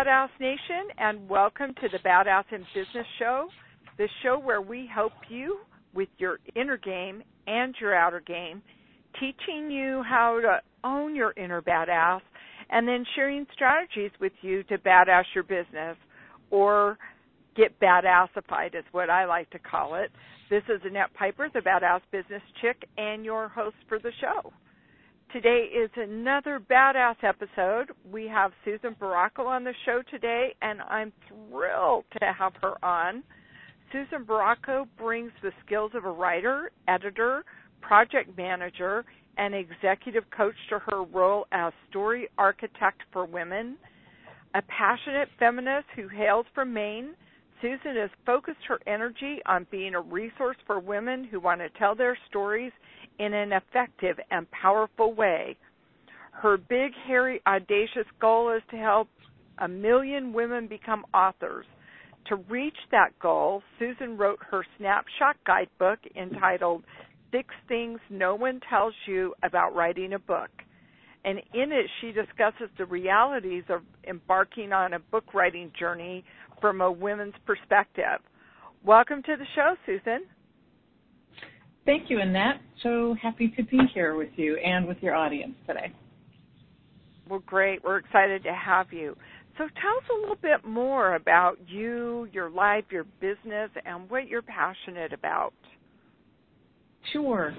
Badass 0.00 0.30
Nation, 0.40 0.88
and 0.96 1.28
welcome 1.28 1.74
to 1.74 1.88
the 1.92 1.98
Badass 1.98 2.44
in 2.52 2.64
Business 2.74 3.06
Show, 3.18 3.48
the 3.98 4.08
show 4.22 4.38
where 4.38 4.62
we 4.62 4.88
help 4.90 5.12
you 5.28 5.58
with 5.92 6.08
your 6.16 6.38
inner 6.56 6.78
game 6.78 7.22
and 7.46 7.74
your 7.78 7.94
outer 7.94 8.20
game, 8.20 8.62
teaching 9.20 9.70
you 9.70 10.02
how 10.08 10.40
to 10.40 10.60
own 10.88 11.14
your 11.14 11.34
inner 11.36 11.60
badass, 11.60 12.22
and 12.70 12.88
then 12.88 13.04
sharing 13.14 13.46
strategies 13.52 14.10
with 14.22 14.32
you 14.40 14.62
to 14.64 14.78
badass 14.78 15.24
your 15.34 15.44
business 15.44 15.98
or 16.50 16.96
get 17.54 17.78
badassified, 17.78 18.74
is 18.74 18.84
what 18.92 19.10
I 19.10 19.26
like 19.26 19.50
to 19.50 19.58
call 19.58 19.96
it. 19.96 20.10
This 20.48 20.62
is 20.74 20.80
Annette 20.82 21.12
Piper, 21.12 21.50
the 21.52 21.60
Badass 21.60 22.00
Business 22.10 22.42
Chick, 22.62 22.88
and 22.96 23.22
your 23.22 23.48
host 23.48 23.76
for 23.86 23.98
the 23.98 24.12
show. 24.18 24.50
Today 25.32 25.68
is 25.72 25.90
another 25.94 26.58
badass 26.58 27.22
episode. 27.22 27.92
We 28.10 28.26
have 28.26 28.50
Susan 28.64 28.96
Baracco 29.00 29.46
on 29.46 29.62
the 29.62 29.72
show 29.86 30.02
today, 30.10 30.56
and 30.60 30.80
I'm 30.82 31.12
thrilled 31.28 32.04
to 32.18 32.32
have 32.36 32.52
her 32.60 32.84
on. 32.84 33.22
Susan 33.92 34.24
Baracco 34.24 34.88
brings 34.98 35.30
the 35.40 35.52
skills 35.64 35.92
of 35.94 36.04
a 36.04 36.10
writer, 36.10 36.72
editor, 36.88 37.44
project 37.80 38.36
manager, 38.36 39.04
and 39.38 39.54
executive 39.54 40.24
coach 40.36 40.56
to 40.68 40.80
her 40.80 41.04
role 41.04 41.46
as 41.52 41.72
story 41.88 42.28
architect 42.36 43.02
for 43.12 43.24
women. 43.24 43.76
A 44.56 44.62
passionate 44.62 45.28
feminist 45.38 45.86
who 45.94 46.08
hails 46.08 46.46
from 46.56 46.72
Maine, 46.72 47.14
Susan 47.60 47.96
has 47.96 48.10
focused 48.24 48.60
her 48.68 48.78
energy 48.86 49.40
on 49.46 49.66
being 49.70 49.94
a 49.94 50.00
resource 50.00 50.56
for 50.66 50.80
women 50.80 51.24
who 51.24 51.40
want 51.40 51.60
to 51.60 51.68
tell 51.78 51.94
their 51.94 52.16
stories 52.28 52.72
in 53.18 53.34
an 53.34 53.52
effective 53.52 54.16
and 54.30 54.50
powerful 54.50 55.12
way. 55.14 55.56
Her 56.32 56.56
big, 56.56 56.92
hairy, 57.06 57.42
audacious 57.46 58.06
goal 58.20 58.50
is 58.56 58.62
to 58.70 58.76
help 58.76 59.08
a 59.58 59.68
million 59.68 60.32
women 60.32 60.68
become 60.68 61.04
authors. 61.12 61.66
To 62.26 62.36
reach 62.36 62.76
that 62.90 63.18
goal, 63.20 63.62
Susan 63.78 64.16
wrote 64.16 64.38
her 64.50 64.64
snapshot 64.78 65.36
guidebook 65.46 65.98
entitled 66.16 66.84
Six 67.30 67.48
Things 67.68 68.00
No 68.08 68.34
One 68.34 68.60
Tells 68.70 68.94
You 69.06 69.34
About 69.42 69.74
Writing 69.74 70.14
a 70.14 70.18
Book. 70.18 70.50
And 71.24 71.38
in 71.52 71.72
it, 71.72 71.86
she 72.00 72.12
discusses 72.12 72.70
the 72.78 72.86
realities 72.86 73.64
of 73.68 73.82
embarking 74.08 74.72
on 74.72 74.94
a 74.94 74.98
book 74.98 75.34
writing 75.34 75.70
journey 75.78 76.24
from 76.60 76.80
a 76.80 76.90
women's 76.90 77.34
perspective. 77.46 78.20
Welcome 78.84 79.22
to 79.24 79.36
the 79.36 79.44
show, 79.54 79.74
Susan. 79.86 80.20
Thank 81.86 82.10
you, 82.10 82.20
Annette. 82.20 82.60
So 82.82 83.16
happy 83.20 83.52
to 83.56 83.62
be 83.64 83.78
here 83.94 84.14
with 84.14 84.30
you 84.36 84.56
and 84.56 84.86
with 84.86 84.98
your 85.00 85.14
audience 85.14 85.54
today. 85.66 85.92
Well, 87.28 87.42
great. 87.46 87.82
We're 87.84 87.98
excited 87.98 88.42
to 88.44 88.54
have 88.54 88.92
you. 88.92 89.16
So 89.58 89.64
tell 89.64 89.96
us 89.98 90.04
a 90.16 90.20
little 90.20 90.38
bit 90.40 90.64
more 90.64 91.16
about 91.16 91.58
you, 91.66 92.28
your 92.32 92.50
life, 92.50 92.84
your 92.90 93.04
business, 93.20 93.70
and 93.84 94.08
what 94.08 94.28
you're 94.28 94.42
passionate 94.42 95.12
about. 95.12 95.52
Sure. 97.12 97.54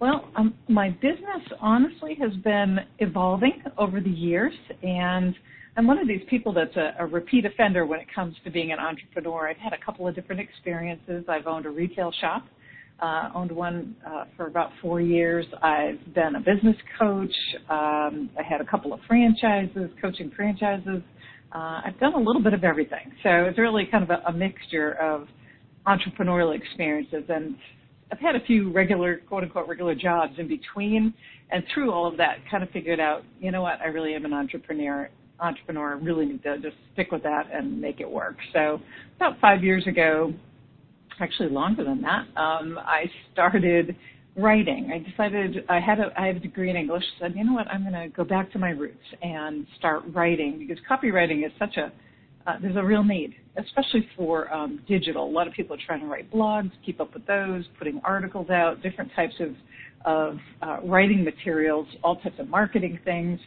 Well, 0.00 0.28
um, 0.36 0.54
my 0.68 0.90
business 0.90 1.42
honestly 1.60 2.16
has 2.20 2.32
been 2.42 2.78
evolving 2.98 3.62
over 3.78 4.00
the 4.00 4.10
years, 4.10 4.52
and 4.82 5.34
I'm 5.76 5.86
one 5.86 5.98
of 5.98 6.06
these 6.06 6.22
people 6.30 6.52
that's 6.52 6.76
a, 6.76 6.94
a 7.00 7.06
repeat 7.06 7.44
offender 7.44 7.84
when 7.84 7.98
it 8.00 8.06
comes 8.14 8.36
to 8.44 8.50
being 8.50 8.72
an 8.72 8.78
entrepreneur. 8.78 9.48
I've 9.48 9.56
had 9.56 9.72
a 9.72 9.84
couple 9.84 10.06
of 10.06 10.14
different 10.14 10.40
experiences. 10.40 11.24
I've 11.28 11.46
owned 11.46 11.66
a 11.66 11.70
retail 11.70 12.12
shop 12.20 12.44
uh, 13.00 13.30
owned 13.34 13.50
one 13.50 13.96
uh, 14.06 14.24
for 14.36 14.46
about 14.46 14.70
four 14.80 15.00
years. 15.00 15.44
I've 15.62 15.98
been 16.14 16.36
a 16.36 16.40
business 16.40 16.76
coach. 16.98 17.34
Um, 17.68 18.30
I 18.38 18.42
had 18.48 18.60
a 18.60 18.64
couple 18.64 18.92
of 18.92 19.00
franchises, 19.06 19.90
coaching 20.00 20.30
franchises. 20.34 21.02
Uh, 21.54 21.82
I've 21.84 21.98
done 22.00 22.14
a 22.14 22.18
little 22.18 22.42
bit 22.42 22.54
of 22.54 22.64
everything. 22.64 23.12
So 23.22 23.30
it's 23.44 23.58
really 23.58 23.86
kind 23.90 24.04
of 24.04 24.10
a, 24.10 24.22
a 24.28 24.32
mixture 24.32 24.92
of 24.94 25.28
entrepreneurial 25.86 26.56
experiences. 26.56 27.24
And 27.28 27.56
I've 28.12 28.20
had 28.20 28.36
a 28.36 28.40
few 28.46 28.72
regular, 28.72 29.18
quote 29.28 29.42
unquote, 29.42 29.68
regular 29.68 29.94
jobs 29.94 30.34
in 30.38 30.48
between. 30.48 31.12
And 31.50 31.62
through 31.72 31.92
all 31.92 32.06
of 32.06 32.16
that, 32.16 32.36
kind 32.50 32.62
of 32.62 32.70
figured 32.70 33.00
out, 33.00 33.22
you 33.40 33.50
know 33.50 33.62
what, 33.62 33.80
I 33.80 33.86
really 33.86 34.14
am 34.14 34.24
an 34.24 34.32
entrepreneur. 34.32 35.10
Entrepreneur, 35.40 35.96
really 35.96 36.26
need 36.26 36.42
to 36.44 36.58
just 36.58 36.76
stick 36.92 37.10
with 37.10 37.22
that 37.22 37.48
and 37.52 37.80
make 37.80 38.00
it 38.00 38.10
work. 38.10 38.36
So 38.52 38.80
about 39.16 39.40
five 39.40 39.62
years 39.64 39.86
ago, 39.86 40.32
actually 41.20 41.50
longer 41.50 41.84
than 41.84 42.00
that. 42.02 42.26
Um, 42.36 42.78
I 42.78 43.10
started 43.32 43.96
writing. 44.36 44.90
I 44.92 44.98
decided 44.98 45.64
I 45.68 45.80
had 45.80 46.00
a 46.00 46.12
I 46.20 46.26
have 46.26 46.36
a 46.36 46.40
degree 46.40 46.70
in 46.70 46.76
English. 46.76 47.04
Said, 47.20 47.34
you 47.36 47.44
know 47.44 47.52
what, 47.52 47.68
I'm 47.68 47.82
going 47.82 47.94
to 47.94 48.08
go 48.08 48.24
back 48.24 48.52
to 48.52 48.58
my 48.58 48.70
roots 48.70 49.04
and 49.22 49.66
start 49.78 50.02
writing 50.12 50.58
because 50.58 50.78
copywriting 50.90 51.46
is 51.46 51.52
such 51.58 51.76
a 51.76 51.92
uh, 52.46 52.56
there's 52.60 52.76
a 52.76 52.84
real 52.84 53.02
need, 53.02 53.34
especially 53.56 54.06
for 54.16 54.52
um, 54.52 54.80
digital. 54.86 55.26
A 55.26 55.30
lot 55.30 55.46
of 55.46 55.54
people 55.54 55.74
are 55.74 55.80
trying 55.86 56.00
to 56.00 56.06
write 56.06 56.30
blogs, 56.30 56.70
keep 56.84 57.00
up 57.00 57.14
with 57.14 57.26
those, 57.26 57.64
putting 57.78 58.02
articles 58.04 58.50
out, 58.50 58.82
different 58.82 59.10
types 59.14 59.34
of 59.40 59.54
of 60.04 60.38
uh, 60.60 60.78
writing 60.84 61.24
materials, 61.24 61.86
all 62.02 62.16
types 62.16 62.38
of 62.38 62.48
marketing 62.48 62.98
things. 63.04 63.40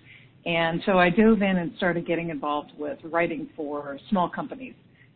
And 0.45 0.81
so 0.85 0.97
I 0.97 1.09
dove 1.09 1.41
in 1.41 1.57
and 1.57 1.71
started 1.77 2.07
getting 2.07 2.29
involved 2.29 2.71
with 2.77 2.99
writing 3.03 3.49
for 3.55 3.99
small 4.09 4.29
companies 4.29 4.75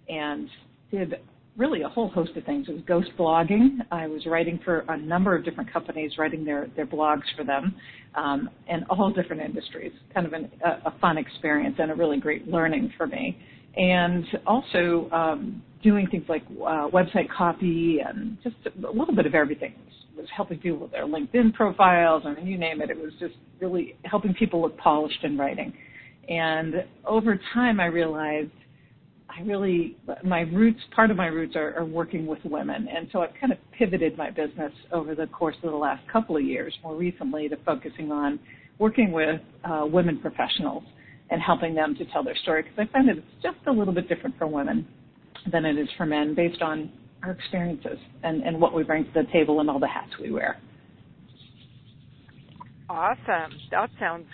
and 0.09 0.49
did 0.91 1.15
really 1.57 1.81
a 1.81 1.89
whole 1.89 2.09
host 2.09 2.31
of 2.35 2.43
things. 2.45 2.67
It 2.69 2.73
was 2.73 2.81
ghost 2.87 3.09
blogging. 3.17 3.79
I 3.91 4.07
was 4.07 4.25
writing 4.25 4.59
for 4.63 4.79
a 4.89 4.97
number 4.97 5.35
of 5.35 5.43
different 5.43 5.71
companies, 5.71 6.13
writing 6.17 6.45
their, 6.45 6.67
their 6.75 6.85
blogs 6.85 7.23
for 7.35 7.43
them, 7.43 7.75
um, 8.15 8.49
in 8.67 8.83
all 8.89 9.11
different 9.11 9.41
industries. 9.41 9.91
Kind 10.13 10.25
of 10.25 10.33
an, 10.33 10.51
a, 10.63 10.89
a, 10.89 10.93
fun 10.99 11.17
experience 11.17 11.75
and 11.79 11.91
a 11.91 11.95
really 11.95 12.19
great 12.19 12.47
learning 12.47 12.93
for 12.97 13.07
me. 13.07 13.37
And 13.75 14.25
also 14.45 15.09
um, 15.11 15.61
doing 15.83 16.07
things 16.07 16.25
like 16.27 16.43
uh, 16.49 16.89
website 16.89 17.29
copy 17.35 17.99
and 18.05 18.37
just 18.43 18.55
a 18.65 18.91
little 18.91 19.15
bit 19.15 19.25
of 19.25 19.35
everything. 19.35 19.73
Was 20.17 20.27
helping 20.35 20.59
people 20.59 20.79
with 20.79 20.91
their 20.91 21.05
LinkedIn 21.05 21.53
profiles. 21.53 22.23
I 22.25 22.33
mean, 22.33 22.45
you 22.45 22.57
name 22.57 22.81
it. 22.81 22.89
It 22.89 22.97
was 22.97 23.13
just 23.19 23.35
really 23.59 23.95
helping 24.03 24.33
people 24.33 24.61
look 24.61 24.77
polished 24.77 25.23
in 25.23 25.37
writing. 25.37 25.73
And 26.29 26.85
over 27.05 27.39
time, 27.53 27.79
I 27.79 27.85
realized 27.85 28.51
I 29.29 29.41
really, 29.43 29.97
my 30.23 30.41
roots, 30.41 30.79
part 30.93 31.09
of 31.09 31.17
my 31.17 31.27
roots 31.27 31.55
are, 31.55 31.77
are, 31.77 31.85
working 31.85 32.25
with 32.25 32.39
women. 32.43 32.87
And 32.93 33.07
so 33.11 33.21
I've 33.21 33.33
kind 33.39 33.53
of 33.53 33.59
pivoted 33.77 34.17
my 34.17 34.29
business 34.29 34.73
over 34.91 35.15
the 35.15 35.27
course 35.27 35.55
of 35.63 35.71
the 35.71 35.77
last 35.77 36.03
couple 36.11 36.35
of 36.35 36.43
years, 36.43 36.73
more 36.83 36.95
recently 36.95 37.47
to 37.47 37.55
focusing 37.65 38.11
on 38.11 38.39
working 38.77 39.11
with 39.11 39.39
uh, 39.63 39.85
women 39.85 40.19
professionals 40.19 40.83
and 41.29 41.41
helping 41.41 41.73
them 41.73 41.95
to 41.95 42.05
tell 42.05 42.23
their 42.23 42.35
story 42.35 42.63
because 42.63 42.77
I 42.77 42.91
find 42.91 43.07
that 43.07 43.17
it's 43.17 43.27
just 43.41 43.57
a 43.67 43.71
little 43.71 43.93
bit 43.93 44.09
different 44.09 44.37
for 44.37 44.47
women 44.47 44.85
than 45.51 45.65
it 45.65 45.77
is 45.77 45.87
for 45.97 46.05
men 46.05 46.35
based 46.35 46.61
on 46.61 46.91
our 47.23 47.31
experiences 47.31 47.97
and, 48.23 48.43
and 48.43 48.59
what 48.59 48.73
we 48.73 48.83
bring 48.83 49.05
to 49.05 49.11
the 49.13 49.31
table 49.31 49.59
and 49.59 49.69
all 49.69 49.79
the 49.79 49.87
hats 49.87 50.11
we 50.19 50.31
wear. 50.31 50.57
Awesome. 52.89 53.51
That 53.71 53.89
sounds 53.99 54.25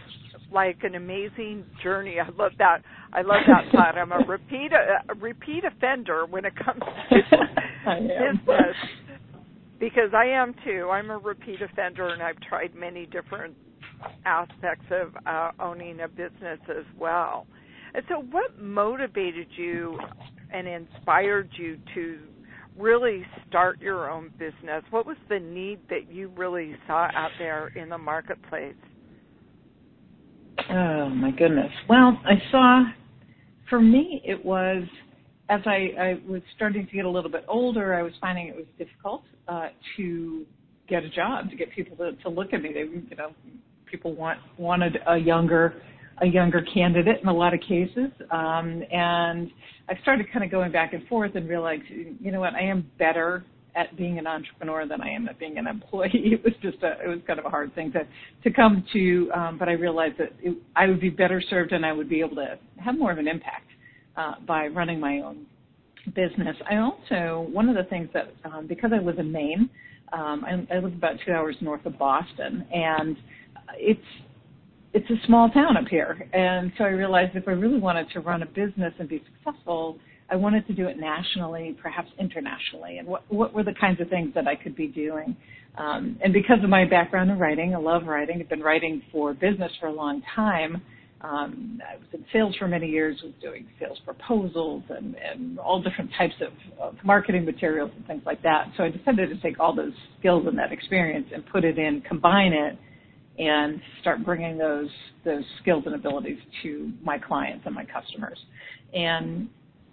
like 0.52 0.78
an 0.84 0.96
amazing 0.96 1.66
journey. 1.84 2.16
I 2.20 2.30
love 2.38 2.54
that. 2.58 2.80
I 3.14 3.22
love 3.22 3.42
that 3.48 3.66
thought. 3.72 3.98
I'm 3.98 4.12
a 4.12 4.26
repeat 4.28 4.72
a, 4.72 5.14
repeat 5.16 5.64
offender 5.64 6.26
when 6.26 6.46
it 6.46 6.54
comes 6.56 6.82
to 7.10 8.02
business 8.02 8.76
because 9.80 10.12
I 10.16 10.26
am 10.26 10.56
too. 10.66 10.90
I'm 10.92 11.10
a 11.10 11.18
repeat 11.18 11.62
offender, 11.62 12.08
and 12.10 12.22
I've 12.22 12.40
tried 12.42 12.74
many 12.76 13.06
different 13.06 13.56
aspects 14.26 14.86
of 14.92 15.14
uh, 15.26 15.52
owning 15.60 16.00
a 16.02 16.08
business 16.08 16.60
as 16.70 16.86
well. 17.00 17.46
And 17.94 18.04
so, 18.10 18.24
what 18.32 18.60
motivated 18.60 19.48
you 19.56 20.00
and 20.54 20.68
inspired 20.68 21.50
you 21.58 21.78
to 21.94 22.20
really 22.78 23.24
start 23.48 23.82
your 23.82 24.10
own 24.10 24.32
business? 24.38 24.84
What 24.90 25.06
was 25.06 25.18
the 25.30 25.40
need 25.40 25.80
that 25.90 26.12
you 26.12 26.30
really 26.36 26.76
saw 26.86 27.08
out 27.14 27.32
there 27.40 27.70
in 27.76 27.90
the 27.90 27.98
marketplace? 27.98 28.76
Oh 30.70 31.10
my 31.10 31.32
goodness. 31.32 31.72
Well, 31.88 32.20
I 32.26 32.36
saw, 32.52 32.84
for 33.70 33.80
me, 33.80 34.22
it 34.26 34.44
was 34.44 34.84
as 35.50 35.62
I, 35.66 35.90
I 36.00 36.20
was 36.28 36.42
starting 36.56 36.86
to 36.86 36.92
get 36.92 37.06
a 37.06 37.10
little 37.10 37.32
bit 37.32 37.46
older, 37.48 37.94
I 37.94 38.04
was 38.04 38.14
finding 38.20 38.48
it 38.48 38.56
was 38.56 38.66
difficult 38.78 39.24
uh, 39.48 39.70
to 39.96 40.46
get 40.90 41.04
a 41.04 41.10
job, 41.10 41.50
to 41.50 41.56
get 41.56 41.72
people 41.72 41.96
to, 41.98 42.12
to 42.24 42.30
look 42.30 42.54
at 42.54 42.62
me. 42.62 42.72
They, 42.74 42.82
you 42.82 43.16
know, 43.18 43.32
people 43.90 44.14
want 44.14 44.40
wanted 44.58 44.98
a 45.08 45.18
younger 45.18 45.82
a 46.22 46.26
younger 46.26 46.66
candidate 46.74 47.22
in 47.22 47.28
a 47.28 47.34
lot 47.34 47.54
of 47.54 47.60
cases. 47.62 48.12
Um, 48.32 48.84
and 48.92 49.52
I 49.90 50.00
started 50.02 50.32
kind 50.32 50.44
of 50.44 50.52
going 50.52 50.72
back 50.72 50.94
and 50.94 51.08
forth 51.08 51.36
and 51.36 51.48
realized, 51.48 51.84
you 51.90 52.32
know 52.32 52.40
what, 52.40 52.54
I 52.54 52.62
am 52.62 52.90
better 52.98 53.46
at 53.76 53.96
being 53.96 54.18
an 54.18 54.26
entrepreneur 54.26 54.88
than 54.88 55.02
I 55.02 55.10
am 55.10 55.30
at 55.30 55.38
being 55.38 55.58
an 55.58 55.68
employee. 55.68 56.10
It 56.14 56.44
was 56.44 56.54
just 56.62 56.82
a, 56.84 57.04
it 57.04 57.08
was 57.08 57.20
kind 57.28 57.40
of 57.40 57.46
a 57.46 57.50
hard 57.50 57.74
thing 57.76 57.92
to, 57.92 58.00
to 58.44 58.56
come 58.56 58.84
to, 58.94 59.32
um, 59.34 59.58
but 59.58 59.70
I 59.70 59.74
realized 59.74 60.16
that 60.18 60.34
it, 60.42 60.58
I 60.76 60.88
would 60.88 61.00
be 61.00 61.10
better 61.10 61.42
served 61.50 61.72
and 61.72 61.86
I 61.86 61.94
would 61.94 62.10
be 62.10 62.20
able 62.20 62.36
to 62.38 62.58
have 62.84 62.98
more 62.98 63.12
of 63.12 63.20
an 63.20 63.28
impact 63.28 63.70
uh, 64.16 64.34
by 64.48 64.68
running 64.68 65.00
my 65.00 65.20
own 65.20 65.46
business. 66.16 66.56
I 66.70 66.78
also, 66.78 67.48
one 67.52 67.70
of 67.70 67.76
the 67.76 67.84
things 67.84 68.10
that, 68.14 68.34
um, 68.46 68.66
because 68.66 68.92
I 68.94 69.04
live 69.04 69.20
in 69.20 69.32
Maine, 69.32 69.70
um, 70.12 70.46
I, 70.46 70.76
I 70.76 70.80
live 70.80 70.94
about 70.94 71.18
two 71.26 71.34
hours 71.34 71.56
north 71.62 71.86
of 71.86 72.00
Boston, 72.00 72.66
and 72.74 73.18
it's 73.76 74.00
it's 74.98 75.10
a 75.12 75.28
small 75.28 75.48
town 75.50 75.78
up 75.78 75.88
here. 75.88 76.28
And 76.34 76.72
so 76.78 76.84
I 76.84 76.88
realized 76.88 77.36
if 77.36 77.48
I 77.48 77.52
really 77.52 77.80
wanted 77.80 78.10
to 78.14 78.20
run 78.20 78.42
a 78.42 78.48
business 78.48 78.94
and 78.98 79.08
be 79.08 79.24
successful, 79.32 80.00
I 80.32 80.36
wanted 80.36 80.66
to 80.68 80.74
do 80.74 80.88
it 80.88 80.98
nationally, 80.98 81.78
perhaps 81.80 82.10
internationally. 82.20 82.98
And 82.98 83.08
what, 83.08 83.22
what 83.32 83.54
were 83.54 83.64
the 83.64 83.76
kinds 83.80 84.02
of 84.02 84.10
things 84.10 84.34
that 84.34 84.48
I 84.48 84.56
could 84.56 84.76
be 84.76 84.88
doing? 84.88 85.38
Um, 85.78 86.18
and 86.24 86.34
because 86.34 86.64
of 86.64 86.70
my 86.70 86.84
background 86.84 87.30
in 87.30 87.38
writing, 87.38 87.76
I 87.76 87.78
love 87.78 88.08
writing. 88.08 88.40
I've 88.42 88.50
been 88.50 88.62
writing 88.62 89.04
for 89.12 89.36
business 89.36 89.72
for 89.80 89.88
a 89.88 89.94
long 89.94 90.24
time. 90.36 90.82
Um, 91.22 91.80
I 91.88 91.98
was 91.98 92.08
in 92.14 92.26
sales 92.34 92.56
for 92.58 92.68
many 92.68 92.88
years, 92.88 93.20
was 93.24 93.34
doing 93.40 93.68
sales 93.80 94.00
proposals 94.04 94.82
and, 94.90 95.16
and 95.16 95.60
all 95.60 95.80
different 95.80 96.10
types 96.18 96.36
of, 96.42 96.54
of 96.80 96.96
marketing 97.04 97.46
materials 97.46 97.92
and 97.96 98.06
things 98.08 98.24
like 98.26 98.42
that. 98.42 98.72
So 98.78 98.84
I 98.84 98.90
decided 98.90 99.30
to 99.30 99.38
take 99.42 99.60
all 99.60 99.76
those 99.76 99.94
skills 100.20 100.46
and 100.48 100.58
that 100.58 100.72
experience 100.72 101.28
and 101.34 101.46
put 101.46 101.64
it 101.64 101.78
in, 101.78 102.02
combine 102.02 102.54
it, 102.54 102.80
and 103.38 103.82
start 104.02 104.24
bringing 104.26 104.58
those 104.58 104.90
those 105.24 105.44
skills 105.62 105.84
and 105.86 105.96
abilities 105.96 106.40
to 106.64 106.92
my 107.04 107.18
clients 107.18 107.66
and 107.66 107.76
my 107.76 107.86
customers. 107.86 108.38
And 108.94 109.50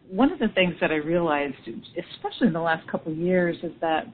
one 0.08 0.32
of 0.32 0.38
the 0.38 0.48
things 0.48 0.74
that 0.80 0.90
I 0.90 0.96
realized, 0.96 1.56
especially 1.66 2.46
in 2.48 2.52
the 2.52 2.60
last 2.60 2.88
couple 2.88 3.12
of 3.12 3.18
years, 3.18 3.56
is 3.62 3.72
that 3.80 4.06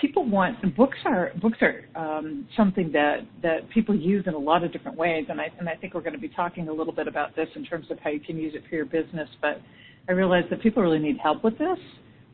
people 0.00 0.24
want 0.24 0.76
books 0.76 0.98
are 1.04 1.32
books 1.40 1.58
are 1.60 1.84
um, 1.94 2.46
something 2.56 2.92
that 2.92 3.20
that 3.42 3.68
people 3.70 3.94
use 3.94 4.24
in 4.26 4.34
a 4.34 4.38
lot 4.38 4.64
of 4.64 4.72
different 4.72 4.96
ways, 4.96 5.26
and 5.28 5.40
I 5.40 5.48
and 5.58 5.68
I 5.68 5.74
think 5.74 5.94
we're 5.94 6.02
going 6.02 6.14
to 6.14 6.18
be 6.18 6.28
talking 6.28 6.68
a 6.68 6.72
little 6.72 6.92
bit 6.92 7.08
about 7.08 7.34
this 7.36 7.48
in 7.54 7.64
terms 7.64 7.86
of 7.90 7.98
how 8.00 8.10
you 8.10 8.20
can 8.20 8.38
use 8.38 8.54
it 8.54 8.62
for 8.68 8.74
your 8.74 8.84
business. 8.84 9.28
But 9.40 9.60
I 10.08 10.12
realized 10.12 10.50
that 10.50 10.62
people 10.62 10.82
really 10.82 10.98
need 10.98 11.18
help 11.18 11.42
with 11.42 11.58
this, 11.58 11.78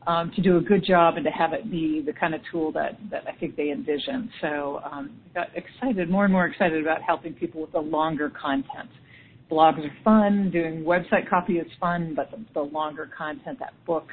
um, 0.07 0.31
to 0.35 0.41
do 0.41 0.57
a 0.57 0.61
good 0.61 0.83
job 0.83 1.15
and 1.15 1.25
to 1.25 1.31
have 1.31 1.53
it 1.53 1.69
be 1.71 2.01
the 2.05 2.13
kind 2.13 2.33
of 2.33 2.41
tool 2.51 2.71
that, 2.73 2.97
that 3.11 3.23
I 3.27 3.31
think 3.33 3.55
they 3.55 3.71
envision. 3.71 4.29
So 4.41 4.81
um, 4.89 5.11
got 5.33 5.47
excited, 5.55 6.09
more 6.09 6.25
and 6.25 6.33
more 6.33 6.45
excited 6.45 6.81
about 6.81 7.01
helping 7.01 7.33
people 7.33 7.61
with 7.61 7.71
the 7.71 7.79
longer 7.79 8.29
content. 8.29 8.89
Blogs 9.51 9.79
are 9.79 9.95
fun, 10.03 10.49
doing 10.51 10.83
website 10.83 11.29
copy 11.29 11.53
is 11.53 11.67
fun, 11.79 12.13
but 12.15 12.31
the, 12.31 12.43
the 12.53 12.61
longer 12.61 13.09
content, 13.15 13.59
that 13.59 13.73
book, 13.85 14.07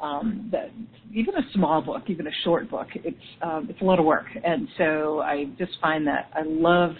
um, 0.00 0.48
that 0.52 0.70
even 1.12 1.34
a 1.34 1.52
small 1.54 1.80
book, 1.80 2.02
even 2.08 2.26
a 2.26 2.32
short 2.44 2.70
book, 2.70 2.86
it's 2.94 3.16
um, 3.42 3.66
it's 3.68 3.80
a 3.80 3.84
lot 3.84 3.98
of 3.98 4.04
work. 4.04 4.26
And 4.44 4.68
so 4.78 5.20
I 5.20 5.46
just 5.58 5.72
find 5.80 6.06
that 6.06 6.30
I 6.34 6.42
love 6.44 6.92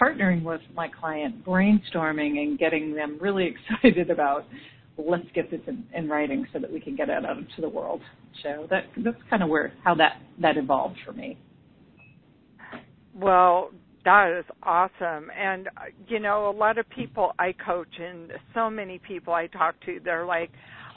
partnering 0.00 0.42
with 0.42 0.60
my 0.74 0.88
client, 0.88 1.44
brainstorming 1.44 2.38
and 2.38 2.58
getting 2.58 2.94
them 2.94 3.18
really 3.20 3.54
excited 3.82 4.10
about 4.10 4.46
let's 4.98 5.26
get 5.34 5.50
this 5.50 5.60
in, 5.66 5.84
in 5.94 6.08
writing 6.08 6.46
so 6.52 6.58
that 6.58 6.72
we 6.72 6.80
can 6.80 6.96
get 6.96 7.08
it 7.08 7.24
out 7.24 7.38
into 7.38 7.60
the 7.60 7.68
world. 7.68 8.00
So 8.42 8.66
that 8.70 8.84
that's 9.04 9.16
kind 9.30 9.42
of 9.42 9.48
where 9.48 9.72
how 9.84 9.94
that 9.96 10.20
that 10.40 10.56
evolved 10.56 10.98
for 11.04 11.12
me. 11.12 11.38
Well, 13.14 13.70
that 14.04 14.38
is 14.38 14.44
awesome. 14.62 15.30
And 15.36 15.68
you 16.06 16.20
know, 16.20 16.48
a 16.48 16.56
lot 16.56 16.78
of 16.78 16.88
people 16.90 17.32
I 17.38 17.52
coach 17.52 17.98
and 17.98 18.32
so 18.54 18.70
many 18.70 18.98
people 18.98 19.34
I 19.34 19.48
talk 19.48 19.74
to, 19.86 20.00
they're 20.04 20.26
like, 20.26 20.50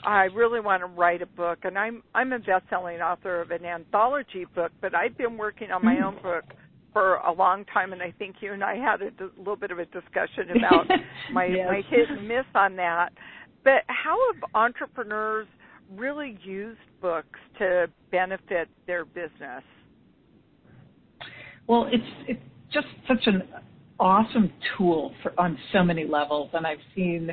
I 0.04 0.24
really 0.24 0.60
want 0.60 0.82
to 0.82 0.86
write 0.86 1.22
a 1.22 1.26
book 1.26 1.60
and 1.64 1.78
I'm 1.78 2.02
I'm 2.14 2.32
a 2.32 2.38
best-selling 2.38 3.00
author 3.00 3.40
of 3.40 3.50
an 3.50 3.64
anthology 3.64 4.46
book, 4.54 4.72
but 4.80 4.94
I've 4.94 5.16
been 5.16 5.36
working 5.36 5.70
on 5.70 5.84
my 5.84 6.00
own 6.04 6.16
mm. 6.16 6.22
book 6.22 6.44
for 6.92 7.16
a 7.16 7.32
long 7.32 7.64
time 7.66 7.92
and 7.92 8.02
I 8.02 8.12
think 8.18 8.36
you 8.40 8.52
and 8.52 8.62
I 8.62 8.76
had 8.76 9.00
a 9.02 9.10
d- 9.10 9.24
little 9.38 9.56
bit 9.56 9.70
of 9.70 9.78
a 9.78 9.86
discussion 9.86 10.50
about 10.56 10.86
my 11.32 11.46
yes. 11.46 11.66
my 11.68 11.82
hit 11.88 12.10
and 12.10 12.28
miss 12.28 12.44
on 12.54 12.76
that. 12.76 13.10
But 13.64 13.84
how 13.88 14.18
have 14.32 14.42
entrepreneurs 14.54 15.46
really 15.94 16.38
used 16.42 16.80
books 17.00 17.38
to 17.58 17.86
benefit 18.10 18.68
their 18.86 19.04
business? 19.04 19.62
Well, 21.66 21.88
it's 21.92 22.04
it's 22.28 22.40
just 22.72 22.88
such 23.06 23.26
an 23.26 23.42
awesome 24.00 24.52
tool 24.76 25.14
for 25.22 25.38
on 25.38 25.56
so 25.72 25.84
many 25.84 26.06
levels, 26.06 26.50
and 26.54 26.66
I've 26.66 26.78
seen 26.94 27.30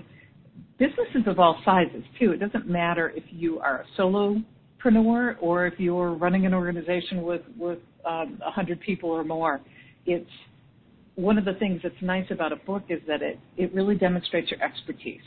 businesses 0.78 1.24
of 1.26 1.40
all 1.40 1.60
sizes 1.66 2.04
too. 2.20 2.32
It 2.32 2.40
doesn't 2.40 2.68
matter 2.70 3.12
if 3.16 3.24
you 3.32 3.60
are 3.60 3.82
a 3.82 4.02
solopreneur 4.02 5.36
or 5.42 5.66
if 5.66 5.80
you're 5.80 6.14
running 6.14 6.46
an 6.46 6.54
organization 6.54 7.24
with 7.24 7.42
with 7.58 7.80
um, 8.06 8.38
100 8.40 8.80
people 8.82 9.10
or 9.10 9.24
more. 9.24 9.62
It's 10.06 10.30
one 11.16 11.38
of 11.38 11.46
the 11.46 11.54
things 11.54 11.82
that's 11.84 12.02
nice 12.02 12.28
about 12.30 12.54
a 12.54 12.58
book 12.58 12.84
is 12.90 13.00
that 13.08 13.22
it 13.22 13.40
it 13.58 13.74
really 13.74 13.96
demonstrates 13.96 14.52
your 14.52 14.62
expertise. 14.62 15.22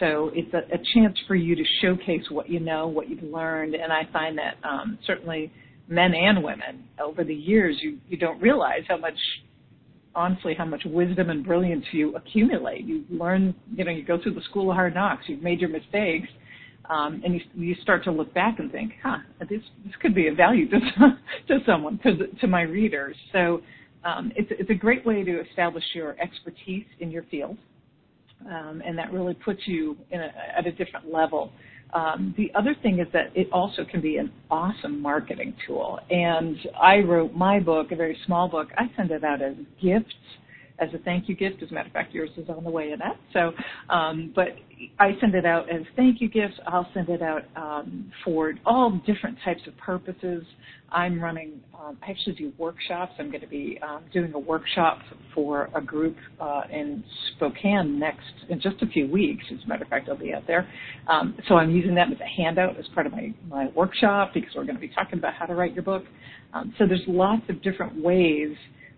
So 0.00 0.30
it's 0.34 0.52
a, 0.52 0.74
a, 0.74 0.78
chance 0.94 1.16
for 1.26 1.34
you 1.34 1.56
to 1.56 1.62
showcase 1.80 2.24
what 2.30 2.50
you 2.50 2.60
know, 2.60 2.86
what 2.86 3.08
you've 3.08 3.22
learned, 3.22 3.74
and 3.74 3.92
I 3.92 4.02
find 4.12 4.36
that 4.36 4.56
um, 4.62 4.98
certainly 5.06 5.50
men 5.88 6.12
and 6.14 6.42
women 6.42 6.84
over 7.02 7.24
the 7.24 7.34
years 7.34 7.76
you 7.80 7.98
you 8.08 8.16
don't 8.16 8.40
realize 8.40 8.82
how 8.88 8.96
much 8.96 9.16
honestly 10.14 10.54
how 10.54 10.64
much 10.64 10.82
wisdom 10.84 11.30
and 11.30 11.44
brilliance 11.44 11.84
you 11.92 12.14
accumulate. 12.16 12.84
You 12.84 13.04
learn, 13.10 13.54
you 13.74 13.84
know, 13.84 13.90
you 13.90 14.04
go 14.04 14.20
through 14.20 14.34
the 14.34 14.42
school 14.50 14.70
of 14.70 14.74
hard 14.74 14.94
knocks. 14.94 15.24
You've 15.28 15.42
made 15.42 15.60
your 15.60 15.70
mistakes, 15.70 16.28
um, 16.90 17.22
and 17.24 17.34
you 17.34 17.40
you 17.54 17.74
start 17.82 18.04
to 18.04 18.10
look 18.10 18.34
back 18.34 18.58
and 18.58 18.72
think, 18.72 18.92
huh, 19.02 19.18
this 19.40 19.62
this 19.84 19.94
could 20.00 20.14
be 20.14 20.26
of 20.26 20.36
value 20.36 20.68
to 20.68 20.78
to 21.48 21.58
someone, 21.64 21.98
to 21.98 22.26
to 22.40 22.46
my 22.46 22.62
readers. 22.62 23.16
So 23.32 23.62
um, 24.04 24.32
it's 24.34 24.50
it's 24.50 24.70
a 24.70 24.74
great 24.74 25.06
way 25.06 25.22
to 25.22 25.40
establish 25.48 25.84
your 25.94 26.16
expertise 26.20 26.86
in 27.00 27.10
your 27.10 27.22
field 27.24 27.56
um, 28.50 28.82
and 28.84 28.96
that 28.98 29.12
really 29.12 29.34
puts 29.34 29.60
you 29.66 29.96
a, 30.12 30.58
at 30.58 30.66
a 30.66 30.72
different 30.72 31.12
level. 31.12 31.52
Um, 31.94 32.34
the 32.36 32.50
other 32.54 32.74
thing 32.82 32.98
is 32.98 33.06
that 33.12 33.30
it 33.34 33.48
also 33.52 33.84
can 33.84 34.00
be 34.00 34.16
an 34.16 34.32
awesome 34.50 35.00
marketing 35.00 35.54
tool. 35.66 36.00
And 36.10 36.56
I 36.80 36.98
wrote 36.98 37.34
my 37.34 37.60
book, 37.60 37.92
a 37.92 37.96
very 37.96 38.18
small 38.26 38.48
book. 38.48 38.68
I 38.76 38.90
send 38.96 39.10
it 39.10 39.24
out 39.24 39.40
as 39.40 39.54
gifts 39.80 40.14
as 40.78 40.88
a 40.94 40.98
thank 40.98 41.28
you 41.28 41.34
gift. 41.34 41.62
As 41.62 41.70
a 41.70 41.74
matter 41.74 41.88
of 41.88 41.92
fact, 41.92 42.14
yours 42.14 42.30
is 42.36 42.48
on 42.48 42.64
the 42.64 42.70
way 42.70 42.90
Annette. 42.90 43.18
So, 43.32 43.52
um, 43.88 44.32
but 44.34 44.48
I 44.98 45.12
send 45.20 45.34
it 45.34 45.46
out 45.46 45.70
as 45.70 45.82
thank 45.96 46.20
you 46.20 46.28
gifts. 46.28 46.54
I'll 46.66 46.88
send 46.92 47.08
it 47.08 47.22
out 47.22 47.42
um, 47.56 48.12
for 48.24 48.54
all 48.64 49.00
different 49.06 49.38
types 49.44 49.62
of 49.66 49.76
purposes. 49.78 50.44
I'm 50.92 51.20
running. 51.20 51.60
Um, 51.74 51.98
I 52.06 52.10
actually 52.10 52.34
do 52.34 52.52
workshops. 52.58 53.12
I'm 53.18 53.30
going 53.30 53.40
to 53.40 53.48
be 53.48 53.78
um, 53.82 54.04
doing 54.12 54.32
a 54.34 54.38
workshop 54.38 55.00
for 55.34 55.68
a 55.74 55.80
group 55.80 56.16
uh, 56.40 56.62
in 56.70 57.02
Spokane 57.34 57.98
next 57.98 58.20
in 58.50 58.60
just 58.60 58.80
a 58.82 58.86
few 58.86 59.10
weeks. 59.10 59.44
As 59.52 59.58
a 59.64 59.68
matter 59.68 59.82
of 59.82 59.88
fact, 59.88 60.08
I'll 60.08 60.16
be 60.16 60.32
out 60.32 60.46
there. 60.46 60.68
Um, 61.08 61.36
so 61.48 61.56
I'm 61.56 61.70
using 61.70 61.94
that 61.96 62.12
as 62.12 62.18
a 62.20 62.42
handout 62.42 62.78
as 62.78 62.86
part 62.94 63.06
of 63.06 63.12
my 63.12 63.34
my 63.48 63.68
workshop 63.74 64.32
because 64.34 64.50
we're 64.54 64.64
going 64.64 64.76
to 64.76 64.80
be 64.80 64.88
talking 64.88 65.18
about 65.18 65.34
how 65.34 65.46
to 65.46 65.54
write 65.54 65.74
your 65.74 65.82
book. 65.82 66.04
Um, 66.54 66.72
so 66.78 66.86
there's 66.86 67.02
lots 67.08 67.42
of 67.48 67.62
different 67.62 68.02
ways 68.02 68.56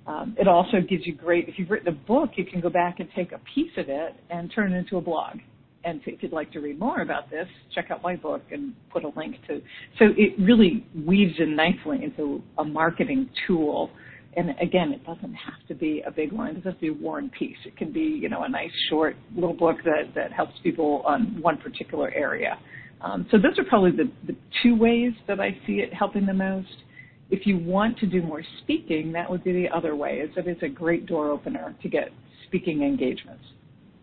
um, 0.09 0.35
it 0.41 0.49
also 0.49 0.81
gives 0.81 1.07
you 1.07 1.15
great, 1.15 1.49
if 1.49 1.59
you've 1.59 1.69
written 1.69 1.88
a 1.88 1.93
book, 1.93 2.31
you 2.37 2.47
can 2.47 2.61
go 2.61 2.71
back 2.71 2.99
and 2.99 3.09
take 3.15 3.33
a 3.33 3.41
piece 3.55 3.71
of 3.77 3.91
it 3.91 4.15
and 4.31 4.50
turn 4.55 4.73
it 4.73 4.77
into 4.77 4.97
a 4.97 5.03
blog. 5.03 5.37
And 5.85 6.00
if 6.07 6.23
you'd 6.23 6.33
like 6.33 6.50
to 6.53 6.61
read 6.61 6.79
more 6.79 7.03
about 7.03 7.31
this, 7.31 7.47
check 7.75 7.91
out 7.91 8.03
my 8.03 8.17
book 8.17 8.43
and 8.50 8.73
put 8.91 9.05
a 9.05 9.11
link 9.15 9.37
to. 9.49 9.61
So 9.99 10.07
it 10.17 10.33
really 10.38 10.87
weaves 11.07 11.35
in 11.38 11.55
nicely 11.55 12.03
into 12.03 12.43
a 12.57 12.65
marketing 12.65 13.29
tool. 13.47 13.91
And 14.35 14.50
again, 14.61 14.93
it 14.93 15.05
doesn't 15.05 15.35
have 15.35 15.67
to 15.69 15.75
be 15.75 16.03
a 16.07 16.11
big 16.11 16.33
one. 16.33 16.49
It 16.49 16.55
doesn't 16.55 16.73
have 16.73 16.81
to 16.81 16.81
be 16.81 16.91
war 16.91 17.19
and 17.19 17.31
peace. 17.31 17.57
It 17.67 17.77
can 17.77 17.93
be, 17.93 18.00
you 18.00 18.31
know, 18.31 18.45
a 18.45 18.49
nice 18.49 18.73
short 18.88 19.15
little 19.35 19.55
book 19.55 19.77
that, 19.85 20.15
that 20.15 20.33
helps 20.33 20.55
people 20.62 21.03
on 21.07 21.41
one 21.43 21.59
particular 21.59 22.11
area. 22.15 22.59
Um, 23.03 23.27
so 23.31 23.37
those 23.37 23.59
are 23.59 23.65
probably 23.65 23.93
the, 23.93 24.11
the 24.27 24.37
two 24.62 24.75
ways 24.75 25.12
that 25.27 25.38
I 25.38 25.50
see 25.67 25.75
it 25.75 25.93
helping 25.93 26.25
the 26.25 26.35
most 26.35 26.83
if 27.30 27.47
you 27.47 27.58
want 27.58 27.99
to 27.99 28.06
do 28.06 28.23
more 28.23 28.42
speaking, 28.62 29.12
that 29.12 29.30
would 29.30 29.44
be 29.44 29.52
the 29.52 29.68
other 29.68 29.94
way. 29.94 30.18
Is 30.18 30.30
it 30.37 30.49
is 30.49 30.56
a 30.62 30.68
great 30.68 31.06
door 31.06 31.30
opener 31.30 31.75
to 31.82 31.88
get 31.88 32.11
speaking 32.49 32.82
engagements. 32.82 33.44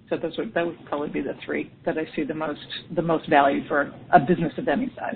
So 0.10 0.17
those 0.17 0.38
would 0.38 0.53
that 0.53 0.65
would 0.65 0.86
probably 0.86 1.10
be 1.10 1.22
the 1.22 1.34
three 1.46 1.72
that 1.86 1.98
I 1.98 2.05
see 2.15 2.24
the 2.24 2.34
most 2.34 2.60
the 2.96 3.01
most 3.01 3.27
value 3.27 3.67
for 3.67 3.94
a 4.13 4.20
business 4.20 4.53
of 4.58 4.67
any 4.67 4.91
size. 4.96 5.15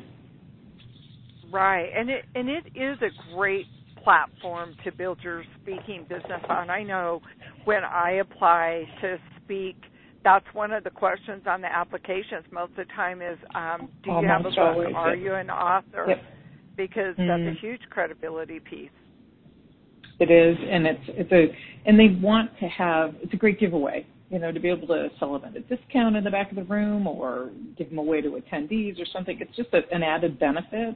Right, 1.52 1.90
and 1.96 2.10
it 2.10 2.26
and 2.36 2.50
it 2.50 2.66
is 2.76 2.98
a 3.02 3.36
great 3.36 3.68
platform 4.04 4.76
to 4.84 4.92
build 4.92 5.20
your 5.22 5.44
speaking 5.62 6.06
business 6.10 6.42
on. 6.50 6.70
I 6.70 6.84
know 6.84 7.22
when 7.66 7.84
I 7.84 8.14
apply 8.14 8.86
to 9.02 9.18
speak, 9.44 9.76
that's 10.24 10.46
one 10.54 10.72
of 10.72 10.84
the 10.84 10.90
questions 10.90 11.44
on 11.46 11.62
the 11.62 11.72
applications 11.72 12.46
most 12.52 12.72
of 12.72 12.78
the 12.78 12.94
time 12.96 13.22
is, 13.22 13.38
um, 13.54 13.90
do 14.04 14.12
you 14.12 14.28
have 14.28 14.42
a 14.42 14.50
book? 14.50 14.96
Are 14.96 15.16
you 15.16 15.36
an 15.36 15.50
author? 15.50 16.06
Yep 16.08 16.24
because 16.76 17.16
mm. 17.16 17.28
that's 17.28 17.58
a 17.58 17.60
huge 17.60 17.82
credibility 17.90 18.60
piece. 18.60 18.90
It 20.20 20.30
is, 20.32 20.58
and 20.70 20.86
it's 20.86 21.04
it's 21.08 21.32
a 21.32 21.48
and 21.86 21.98
they 21.98 22.20
want 22.22 22.52
to 22.60 22.68
have 22.68 23.16
it's 23.22 23.34
a 23.34 23.38
great 23.38 23.60
giveaway, 23.60 24.06
you 24.30 24.40
know, 24.40 24.52
to 24.52 24.60
be 24.60 24.70
able 24.70 24.88
to 24.88 25.10
sell 25.18 25.40
them 25.40 25.46
at 25.46 25.56
a 25.56 25.62
discount 25.62 26.18
in 26.18 26.24
the 26.24 26.30
back 26.30 26.50
of 26.50 26.58
the 26.58 26.64
room 26.64 27.08
or 27.08 27.52
give 27.78 27.90
them 27.90 28.00
away 28.00 28.22
to 28.22 28.30
attendees 28.30 29.00
or 29.00 29.06
something. 29.14 29.38
It's 29.40 29.56
just 29.56 29.70
a, 29.74 29.82
an 29.94 30.04
added 30.04 30.38
benefit, 30.38 30.96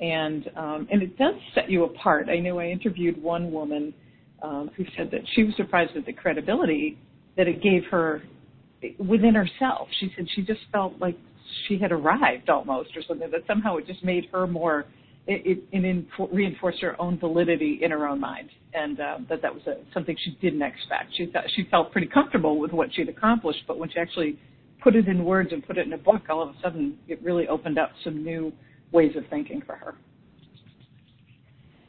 and 0.00 0.50
um, 0.56 0.88
and 0.90 1.00
it 1.00 1.16
does 1.16 1.34
set 1.54 1.70
you 1.70 1.84
apart. 1.84 2.28
I 2.28 2.40
know 2.40 2.58
I 2.58 2.66
interviewed 2.66 3.22
one 3.22 3.52
woman 3.52 3.94
um, 4.42 4.70
who 4.76 4.84
said 4.96 5.10
that 5.12 5.20
she 5.34 5.44
was 5.44 5.54
surprised 5.56 5.96
at 5.96 6.04
the 6.04 6.12
credibility 6.12 6.98
that 7.36 7.46
it 7.46 7.62
gave 7.62 7.84
her 7.90 8.22
within 8.98 9.34
herself. 9.34 9.88
She 10.00 10.12
said 10.16 10.26
she 10.34 10.42
just 10.42 10.60
felt 10.72 10.94
like 10.98 11.16
she 11.68 11.78
had 11.78 11.92
arrived 11.92 12.48
almost 12.48 12.90
or 12.96 13.02
something 13.06 13.30
that 13.30 13.42
somehow 13.46 13.76
it 13.76 13.86
just 13.86 14.04
made 14.04 14.26
her 14.32 14.46
more 14.46 14.86
it, 15.26 15.58
it, 15.72 15.84
it 15.84 16.06
reinforced 16.32 16.80
her 16.80 17.00
own 17.00 17.18
validity 17.18 17.80
in 17.82 17.90
her 17.90 18.06
own 18.06 18.20
mind, 18.20 18.48
and 18.74 19.00
uh, 19.00 19.18
that 19.28 19.42
that 19.42 19.52
was 19.52 19.62
a, 19.66 19.74
something 19.92 20.16
she 20.24 20.38
didn't 20.40 20.62
expect. 20.62 21.16
She 21.16 21.26
thought 21.26 21.44
she 21.54 21.66
felt 21.70 21.90
pretty 21.90 22.06
comfortable 22.06 22.58
with 22.58 22.72
what 22.72 22.94
she'd 22.94 23.08
accomplished, 23.08 23.62
but 23.66 23.78
when 23.78 23.90
she 23.90 23.98
actually 23.98 24.38
put 24.82 24.94
it 24.94 25.08
in 25.08 25.24
words 25.24 25.50
and 25.52 25.66
put 25.66 25.78
it 25.78 25.86
in 25.86 25.92
a 25.92 25.98
book, 25.98 26.22
all 26.28 26.42
of 26.42 26.50
a 26.50 26.54
sudden 26.62 26.96
it 27.08 27.20
really 27.22 27.48
opened 27.48 27.78
up 27.78 27.90
some 28.04 28.22
new 28.22 28.52
ways 28.92 29.16
of 29.16 29.24
thinking 29.28 29.62
for 29.66 29.74
her. 29.74 29.94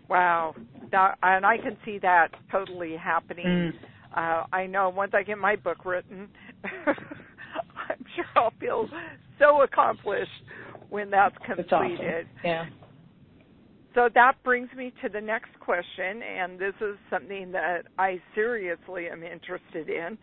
Wow, 0.09 0.55
that, 0.91 1.15
and 1.21 1.45
I 1.45 1.57
can 1.57 1.77
see 1.85 1.99
that 1.99 2.29
totally 2.51 2.95
happening. 2.95 3.45
Mm. 3.45 3.71
Uh, 4.15 4.45
I 4.51 4.65
know 4.65 4.89
once 4.89 5.11
I 5.13 5.21
get 5.21 5.37
my 5.37 5.55
book 5.55 5.85
written, 5.85 6.27
I'm 6.63 8.05
sure 8.15 8.25
I'll 8.35 8.53
feel 8.59 8.89
so 9.37 9.61
accomplished 9.61 10.31
when 10.89 11.11
that's 11.11 11.35
completed. 11.45 12.25
Awesome. 12.25 12.41
Yeah. 12.43 12.65
So 13.97 14.09
that 14.13 14.33
brings 14.43 14.69
me 14.77 14.93
to 15.01 15.09
the 15.09 15.19
next 15.19 15.59
question, 15.59 16.21
and 16.21 16.59
this 16.59 16.75
is 16.81 16.97
something 17.09 17.51
that 17.53 17.85
I 17.97 18.21
seriously 18.35 19.07
am 19.11 19.23
interested 19.23 19.89
in. 19.89 20.19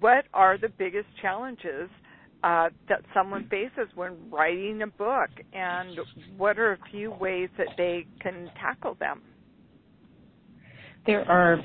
What 0.00 0.24
are 0.32 0.56
the 0.56 0.70
biggest 0.70 1.08
challenges 1.20 1.90
uh, 2.42 2.70
that 2.88 3.02
someone 3.12 3.46
faces 3.50 3.92
when 3.96 4.16
writing 4.30 4.80
a 4.80 4.86
book, 4.86 5.28
and 5.52 5.98
what 6.38 6.58
are 6.58 6.72
a 6.72 6.78
few 6.90 7.10
ways 7.10 7.50
that 7.58 7.66
they 7.76 8.06
can 8.22 8.50
tackle 8.58 8.96
them? 8.98 9.20
There 11.04 11.30
are 11.30 11.58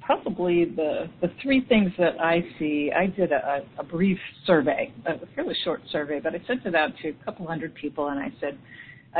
probably 0.00 0.64
the 0.64 1.10
the 1.20 1.28
three 1.42 1.66
things 1.68 1.92
that 1.98 2.18
I 2.18 2.40
see. 2.58 2.90
I 2.96 3.04
did 3.08 3.32
a, 3.32 3.66
a 3.78 3.84
brief 3.84 4.18
survey, 4.46 4.94
a 5.04 5.26
fairly 5.34 5.56
short 5.62 5.82
survey, 5.92 6.20
but 6.20 6.34
I 6.34 6.40
sent 6.46 6.64
it 6.64 6.74
out 6.74 6.92
to 7.02 7.10
a 7.10 7.24
couple 7.26 7.46
hundred 7.46 7.74
people, 7.74 8.08
and 8.08 8.18
I 8.18 8.32
said, 8.40 8.56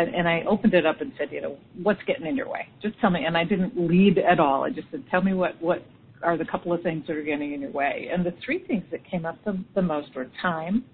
and 0.03 0.29
I 0.29 0.43
opened 0.47 0.75
it 0.75 0.85
up 0.85 1.01
and 1.01 1.13
said, 1.19 1.29
you 1.33 1.41
know, 1.41 1.57
what's 1.83 2.03
getting 2.07 2.27
in 2.27 2.37
your 2.37 2.49
way? 2.49 2.69
Just 2.83 2.99
tell 3.01 3.11
me. 3.11 3.25
And 3.25 3.37
I 3.37 3.45
didn't 3.45 3.77
lead 3.77 4.19
at 4.19 4.39
all. 4.39 4.65
I 4.65 4.71
just 4.71 4.89
said, 4.91 5.05
tell 5.11 5.23
me 5.23 5.33
what 5.33 5.61
what 5.63 5.85
are 6.23 6.37
the 6.37 6.45
couple 6.45 6.73
of 6.73 6.83
things 6.83 7.07
that 7.07 7.17
are 7.17 7.23
getting 7.23 7.53
in 7.53 7.61
your 7.61 7.71
way. 7.71 8.09
And 8.13 8.25
the 8.25 8.35
three 8.45 8.65
things 8.67 8.85
that 8.91 9.09
came 9.09 9.27
up 9.27 9.43
the, 9.45 9.63
the 9.75 9.83
most 9.83 10.15
were 10.15 10.29
time, 10.41 10.85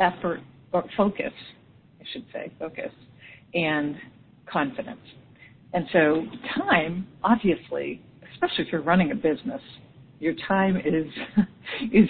effort, 0.00 0.40
or 0.72 0.84
focus, 0.96 1.32
I 2.00 2.04
should 2.12 2.24
say, 2.32 2.52
focus, 2.58 2.90
and 3.54 3.96
confidence. 4.46 5.00
And 5.74 5.86
so 5.92 6.24
time, 6.56 7.06
obviously, 7.22 8.02
especially 8.32 8.64
if 8.64 8.72
you're 8.72 8.82
running 8.82 9.10
a 9.10 9.14
business, 9.14 9.60
your 10.20 10.34
time 10.46 10.76
is 10.76 11.06
is 11.92 12.08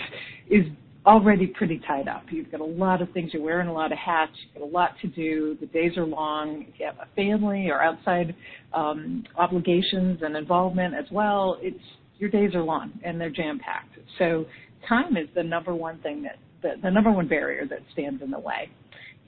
is 0.51 0.67
already 1.07 1.49
pretty 1.49 1.81
tied 1.87 2.09
up. 2.09 2.25
You've 2.31 2.51
got 2.51 2.61
a 2.61 2.65
lot 2.65 3.03
of 3.03 3.11
things, 3.13 3.31
you're 3.33 3.43
wearing 3.43 3.69
a 3.69 3.73
lot 3.73 3.93
of 3.93 3.99
hats, 3.99 4.33
you've 4.45 4.63
got 4.63 4.69
a 4.69 4.73
lot 4.73 4.91
to 5.03 5.09
do, 5.09 5.57
the 5.61 5.67
days 5.67 5.97
are 5.97 6.07
long, 6.07 6.67
if 6.69 6.79
you 6.79 6.87
have 6.87 6.97
a 6.99 7.15
family 7.17 7.69
or 7.71 7.83
outside 7.83 8.35
um, 8.73 9.25
obligations 9.37 10.21
and 10.23 10.37
involvement 10.37 10.95
as 10.95 11.07
well, 11.11 11.59
it's 11.61 11.83
your 12.19 12.31
days 12.31 12.55
are 12.55 12.63
long 12.63 12.93
and 13.05 13.21
they're 13.21 13.31
jam 13.31 13.59
packed. 13.59 13.99
So 14.19 14.47
time 14.89 15.17
is 15.17 15.29
the 15.35 15.43
number 15.43 15.75
one 15.75 15.99
thing 16.01 16.23
that 16.23 16.39
the, 16.63 16.81
the 16.81 16.91
number 16.91 17.11
one 17.11 17.27
barrier 17.27 17.67
that 17.67 17.81
stands 17.93 18.23
in 18.23 18.31
the 18.31 18.39
way. 18.39 18.71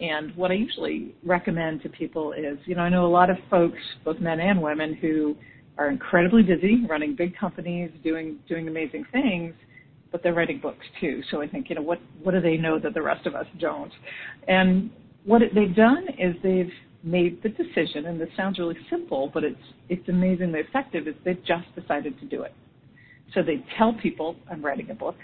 And 0.01 0.35
what 0.37 0.51
I 0.51 0.55
usually 0.55 1.15
recommend 1.25 1.83
to 1.83 1.89
people 1.89 2.33
is, 2.33 2.59
you 2.67 2.75
know, 2.75 2.83
I 2.83 2.89
know 2.89 3.07
a 3.07 3.09
lot 3.09 3.31
of 3.31 3.37
folks, 3.51 3.79
both 4.05 4.19
men 4.21 4.41
and 4.41 4.61
women, 4.61 4.95
who 4.95 5.37
are 5.79 5.89
incredibly 5.89 6.43
busy, 6.43 6.85
running 6.89 7.15
big 7.17 7.37
companies, 7.37 7.91
doing 8.03 8.39
doing 8.49 8.69
amazing 8.69 9.05
things, 9.13 9.55
but 10.15 10.23
they're 10.23 10.33
writing 10.33 10.61
books 10.61 10.87
too. 11.01 11.23
So 11.33 11.43
I 11.43 11.49
think, 11.49 11.69
you 11.69 11.75
know, 11.75 11.83
what 11.83 11.99
what 12.23 12.35
do 12.35 12.41
they 12.41 12.57
know 12.57 12.79
that 12.79 12.95
the 12.95 13.03
rest 13.03 13.27
of 13.27 13.35
us 13.35 13.47
don't? 13.59 13.91
And 14.47 14.89
what 15.25 15.43
they've 15.53 15.75
done 15.75 16.07
is 16.17 16.37
they've 16.41 16.71
made 17.03 17.43
the 17.43 17.49
decision, 17.49 18.07
and 18.07 18.21
this 18.21 18.29
sounds 18.37 18.61
really 18.61 18.77
simple, 18.89 19.29
but 19.35 19.43
it's 19.43 19.59
it's 19.89 20.09
amazingly 20.09 20.61
effective. 20.61 21.09
Is 21.09 21.17
they've 21.25 21.45
just 21.45 21.67
decided 21.75 22.17
to 22.21 22.27
do 22.27 22.43
it. 22.43 22.55
So 23.35 23.43
they 23.43 23.65
tell 23.77 23.93
people, 24.01 24.37
I'm 24.49 24.65
writing 24.65 24.89
a 24.93 24.95
book. 24.95 25.17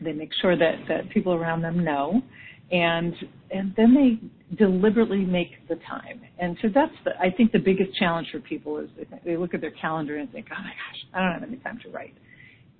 They 0.00 0.12
make 0.12 0.30
sure 0.40 0.56
that 0.56 0.76
that 0.86 1.10
people 1.10 1.34
around 1.34 1.62
them 1.62 1.82
know, 1.82 2.22
and 2.70 3.12
and 3.50 3.74
then 3.76 3.94
they 3.94 4.56
deliberately 4.56 5.24
make 5.24 5.66
the 5.68 5.74
time. 5.90 6.20
And 6.38 6.56
so 6.62 6.68
that's 6.72 6.94
the 7.04 7.18
I 7.20 7.32
think 7.36 7.50
the 7.50 7.58
biggest 7.58 7.98
challenge 7.98 8.28
for 8.30 8.38
people 8.38 8.78
is 8.78 8.88
they, 8.96 9.06
think, 9.06 9.24
they 9.24 9.36
look 9.36 9.54
at 9.54 9.60
their 9.60 9.72
calendar 9.72 10.18
and 10.18 10.30
think, 10.30 10.46
oh 10.52 10.62
my 10.62 10.70
gosh, 10.70 11.04
I 11.14 11.18
don't 11.18 11.32
have 11.32 11.42
any 11.42 11.56
time 11.56 11.80
to 11.82 11.90
write. 11.90 12.14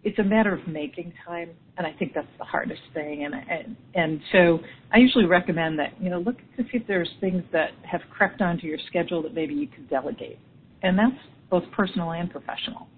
It's 0.05 0.19
a 0.19 0.25
matter 0.25 0.55
of 0.55 0.67
making 0.69 1.13
time, 1.27 1.51
and 1.77 1.87
I 1.87 1.93
think 1.99 2.13
that's 2.15 2.27
the 2.39 2.45
hardest 2.45 2.83
thing. 2.95 3.25
And 3.25 3.35
and 3.35 3.77
and 3.95 4.21
so 4.33 4.61
I 4.93 4.99
usually 4.99 5.27
recommend 5.27 5.79
that 5.79 6.01
you 6.01 6.09
know 6.09 6.21
look 6.21 6.37
to 6.57 6.63
see 6.65 6.71
if 6.75 6.87
there's 6.87 7.11
things 7.21 7.43
that 7.53 7.71
have 7.83 8.03
crept 8.11 8.41
onto 8.41 8.67
your 8.67 8.79
schedule 8.87 9.23
that 9.23 9.35
maybe 9.35 9.55
you 9.55 9.67
could 9.67 9.91
delegate, 9.91 10.39
and 10.83 10.99
that's 10.99 11.21
both 11.51 11.65
personal 11.73 12.13
and 12.13 12.31
professional. 12.31 12.89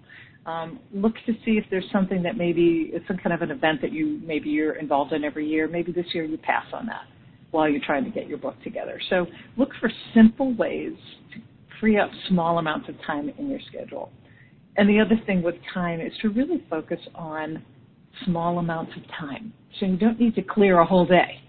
Um, 0.45 0.79
look 0.93 1.13
to 1.27 1.33
see 1.45 1.51
if 1.51 1.65
there's 1.69 1.85
something 1.91 2.23
that 2.23 2.35
maybe 2.35 2.89
it's 2.93 3.07
some 3.07 3.17
kind 3.17 3.33
of 3.33 3.41
an 3.41 3.51
event 3.51 3.81
that 3.81 3.91
you 3.91 4.19
maybe 4.23 4.49
you're 4.49 4.73
involved 4.73 5.13
in 5.13 5.23
every 5.23 5.47
year. 5.47 5.67
Maybe 5.67 5.91
this 5.91 6.07
year 6.13 6.23
you 6.23 6.37
pass 6.37 6.65
on 6.73 6.85
that 6.87 7.05
while 7.51 7.69
you're 7.69 7.81
trying 7.85 8.05
to 8.05 8.09
get 8.09 8.27
your 8.27 8.37
book 8.37 8.55
together. 8.63 8.99
So 9.09 9.27
look 9.57 9.69
for 9.79 9.91
simple 10.15 10.53
ways 10.55 10.93
to 11.33 11.41
free 11.79 11.99
up 11.99 12.09
small 12.29 12.57
amounts 12.57 12.89
of 12.89 12.95
time 13.05 13.29
in 13.37 13.49
your 13.49 13.59
schedule. 13.67 14.11
And 14.77 14.89
the 14.89 14.99
other 14.99 15.19
thing 15.25 15.41
with 15.41 15.55
time 15.73 15.99
is 15.99 16.13
to 16.21 16.29
really 16.29 16.63
focus 16.69 16.99
on 17.15 17.63
small 18.25 18.59
amounts 18.59 18.93
of 18.95 19.03
time. 19.19 19.53
So 19.79 19.85
you 19.85 19.97
don't 19.97 20.19
need 20.19 20.35
to 20.35 20.41
clear 20.41 20.79
a 20.79 20.85
whole 20.85 21.05
day. 21.05 21.41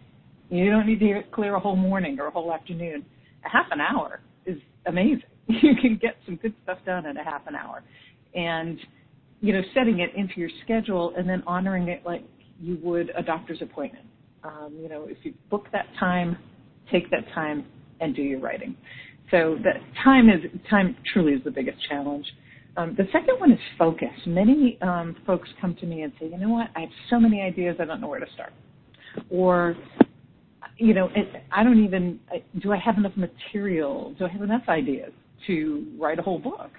You 0.50 0.70
don't 0.70 0.86
need 0.86 1.00
to 1.00 1.22
clear 1.32 1.54
a 1.54 1.60
whole 1.60 1.76
morning 1.76 2.18
or 2.20 2.26
a 2.26 2.30
whole 2.30 2.52
afternoon. 2.52 3.04
A 3.44 3.48
half 3.48 3.66
an 3.70 3.80
hour 3.80 4.20
is 4.46 4.58
amazing. 4.86 5.22
You 5.48 5.74
can 5.74 5.98
get 6.00 6.16
some 6.24 6.36
good 6.36 6.54
stuff 6.62 6.78
done 6.86 7.04
in 7.04 7.16
a 7.16 7.24
half 7.24 7.48
an 7.48 7.56
hour 7.56 7.82
and 8.34 8.78
you 9.40 9.52
know 9.52 9.60
setting 9.74 9.98
it 9.98 10.10
into 10.14 10.34
your 10.36 10.48
schedule 10.64 11.12
and 11.16 11.28
then 11.28 11.42
honoring 11.48 11.88
it 11.88 12.02
like 12.06 12.22
you 12.60 12.78
would 12.80 13.10
a 13.16 13.22
doctor's 13.22 13.60
appointment. 13.60 14.06
Um, 14.44 14.78
you 14.80 14.88
know, 14.88 15.06
if 15.08 15.18
you 15.24 15.34
book 15.50 15.66
that 15.72 15.86
time, 15.98 16.38
take 16.90 17.10
that 17.10 17.24
time 17.34 17.66
and 18.00 18.14
do 18.14 18.22
your 18.22 18.38
writing. 18.38 18.76
So 19.30 19.56
that 19.64 19.80
time 20.04 20.28
is 20.28 20.40
time 20.70 20.96
truly 21.12 21.32
is 21.32 21.44
the 21.44 21.50
biggest 21.50 21.78
challenge. 21.88 22.26
Um, 22.76 22.94
the 22.96 23.04
second 23.12 23.38
one 23.38 23.52
is 23.52 23.58
focus. 23.78 24.08
Many 24.26 24.78
um, 24.80 25.16
folks 25.26 25.48
come 25.60 25.74
to 25.76 25.86
me 25.86 26.02
and 26.02 26.12
say, 26.18 26.26
you 26.26 26.38
know 26.38 26.48
what, 26.48 26.70
I 26.74 26.80
have 26.80 26.90
so 27.10 27.20
many 27.20 27.42
ideas, 27.42 27.76
I 27.80 27.84
don't 27.84 28.00
know 28.00 28.08
where 28.08 28.20
to 28.20 28.32
start. 28.32 28.52
Or, 29.30 29.76
you 30.78 30.94
know, 30.94 31.10
I 31.50 31.62
don't 31.62 31.84
even, 31.84 32.18
do 32.60 32.72
I 32.72 32.78
have 32.78 32.96
enough 32.96 33.12
material? 33.16 34.14
Do 34.18 34.24
I 34.24 34.28
have 34.28 34.42
enough 34.42 34.62
ideas 34.68 35.12
to 35.46 35.86
write 35.98 36.18
a 36.18 36.22
whole 36.22 36.38
book? 36.38 36.70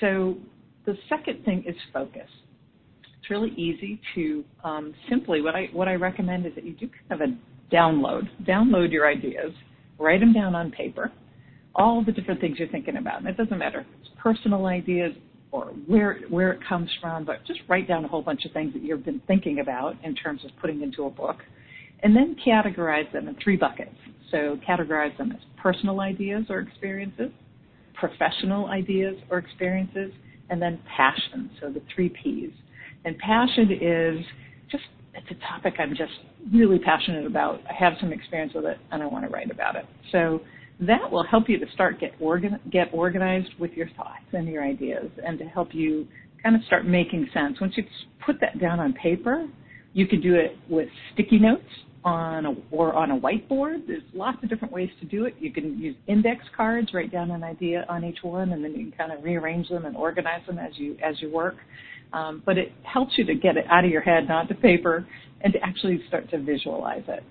So 0.00 0.36
the 0.86 0.96
second 1.08 1.44
thing 1.44 1.64
is 1.66 1.76
focus. 1.92 2.28
It's 3.02 3.30
really 3.30 3.50
easy 3.50 4.00
to 4.14 4.44
um, 4.64 4.94
simply 5.08 5.42
what 5.42 5.54
I 5.54 5.68
what 5.72 5.86
I 5.88 5.94
recommend 5.94 6.46
is 6.46 6.54
that 6.54 6.64
you 6.64 6.72
do 6.72 6.88
kind 7.08 7.20
of 7.20 7.28
a 7.28 7.74
download. 7.74 8.28
Download 8.44 8.90
your 8.90 9.06
ideas, 9.06 9.52
write 9.98 10.20
them 10.20 10.32
down 10.32 10.54
on 10.54 10.70
paper, 10.70 11.12
all 11.74 12.02
the 12.02 12.12
different 12.12 12.40
things 12.40 12.58
you're 12.58 12.68
thinking 12.68 12.96
about. 12.96 13.18
And 13.18 13.28
it 13.28 13.36
doesn't 13.36 13.58
matter 13.58 13.84
it's 14.00 14.10
personal 14.18 14.66
ideas 14.66 15.12
or 15.50 15.66
where 15.86 16.20
where 16.28 16.52
it 16.52 16.60
comes 16.68 16.90
from, 17.00 17.24
but 17.24 17.44
just 17.46 17.60
write 17.68 17.88
down 17.88 18.04
a 18.04 18.08
whole 18.08 18.22
bunch 18.22 18.44
of 18.44 18.52
things 18.52 18.72
that 18.74 18.82
you've 18.82 19.04
been 19.04 19.22
thinking 19.26 19.60
about 19.60 19.96
in 20.04 20.14
terms 20.14 20.44
of 20.44 20.50
putting 20.60 20.82
into 20.82 21.04
a 21.04 21.10
book, 21.10 21.36
and 22.02 22.14
then 22.14 22.36
categorize 22.46 23.10
them 23.12 23.28
in 23.28 23.36
three 23.42 23.56
buckets. 23.56 23.94
So 24.30 24.58
categorize 24.68 25.16
them 25.16 25.32
as 25.32 25.40
personal 25.56 26.00
ideas 26.00 26.44
or 26.50 26.60
experiences, 26.60 27.30
professional 27.94 28.66
ideas 28.66 29.16
or 29.30 29.38
experiences, 29.38 30.12
and 30.50 30.60
then 30.60 30.78
passion, 30.96 31.50
so 31.60 31.70
the 31.70 31.82
three 31.94 32.10
P's. 32.10 32.50
And 33.04 33.16
passion 33.18 33.70
is 33.72 34.24
just, 34.70 34.84
it's 35.14 35.30
a 35.30 35.46
topic 35.46 35.74
I'm 35.78 35.90
just 35.90 36.12
really 36.52 36.78
passionate 36.78 37.26
about. 37.26 37.60
I 37.68 37.72
have 37.72 37.94
some 38.00 38.12
experience 38.12 38.52
with 38.54 38.64
it 38.64 38.78
and 38.90 39.02
I 39.02 39.06
want 39.06 39.24
to 39.24 39.30
write 39.30 39.50
about 39.50 39.76
it. 39.76 39.86
So 40.12 40.40
that 40.80 41.10
will 41.10 41.24
help 41.24 41.48
you 41.48 41.58
to 41.58 41.66
start 41.72 41.98
get 41.98 42.12
organ 42.20 42.58
get 42.70 42.88
organized 42.92 43.50
with 43.58 43.72
your 43.72 43.88
thoughts 43.96 44.24
and 44.32 44.46
your 44.48 44.64
ideas 44.64 45.10
and 45.24 45.38
to 45.38 45.44
help 45.44 45.74
you 45.74 46.06
kind 46.42 46.54
of 46.54 46.62
start 46.64 46.86
making 46.86 47.28
sense. 47.34 47.60
Once 47.60 47.74
you 47.76 47.84
put 48.24 48.40
that 48.40 48.60
down 48.60 48.78
on 48.78 48.92
paper, 48.92 49.48
you 49.92 50.06
can 50.06 50.20
do 50.20 50.34
it 50.34 50.56
with 50.68 50.88
sticky 51.12 51.38
notes 51.38 51.64
on 52.04 52.46
a, 52.46 52.54
or 52.70 52.94
on 52.94 53.10
a 53.10 53.18
whiteboard. 53.18 53.86
There's 53.86 54.02
lots 54.14 54.38
of 54.42 54.48
different 54.48 54.72
ways 54.72 54.90
to 55.00 55.06
do 55.06 55.24
it. 55.24 55.34
You 55.40 55.52
can 55.52 55.78
use 55.78 55.96
index 56.06 56.44
cards, 56.56 56.94
write 56.94 57.10
down 57.10 57.30
an 57.30 57.42
idea 57.42 57.84
on 57.88 58.04
each 58.04 58.18
one, 58.22 58.52
and 58.52 58.64
then 58.64 58.72
you 58.72 58.90
can 58.90 58.92
kind 58.92 59.12
of 59.12 59.24
rearrange 59.24 59.68
them 59.68 59.84
and 59.84 59.96
organize 59.96 60.46
them 60.46 60.58
as 60.58 60.72
you 60.76 60.96
as 61.02 61.20
you 61.20 61.30
work. 61.30 61.56
Um, 62.12 62.42
but 62.46 62.56
it 62.56 62.72
helps 62.84 63.18
you 63.18 63.24
to 63.26 63.34
get 63.34 63.56
it 63.56 63.66
out 63.68 63.84
of 63.84 63.90
your 63.90 64.00
head, 64.00 64.28
not 64.28 64.48
to 64.48 64.54
paper, 64.54 65.06
and 65.42 65.52
to 65.52 65.58
actually 65.62 66.00
start 66.08 66.30
to 66.30 66.38
visualize 66.38 67.02
it. 67.08 67.22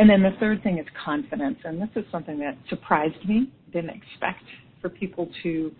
And 0.00 0.08
then 0.08 0.22
the 0.22 0.30
third 0.40 0.62
thing 0.62 0.78
is 0.78 0.86
confidence, 1.04 1.58
and 1.62 1.78
this 1.78 1.90
is 1.94 2.06
something 2.10 2.38
that 2.38 2.56
surprised 2.70 3.22
me. 3.28 3.52
Didn't 3.70 3.90
expect 3.90 4.42
for 4.80 4.88
people 4.88 5.28
to 5.42 5.70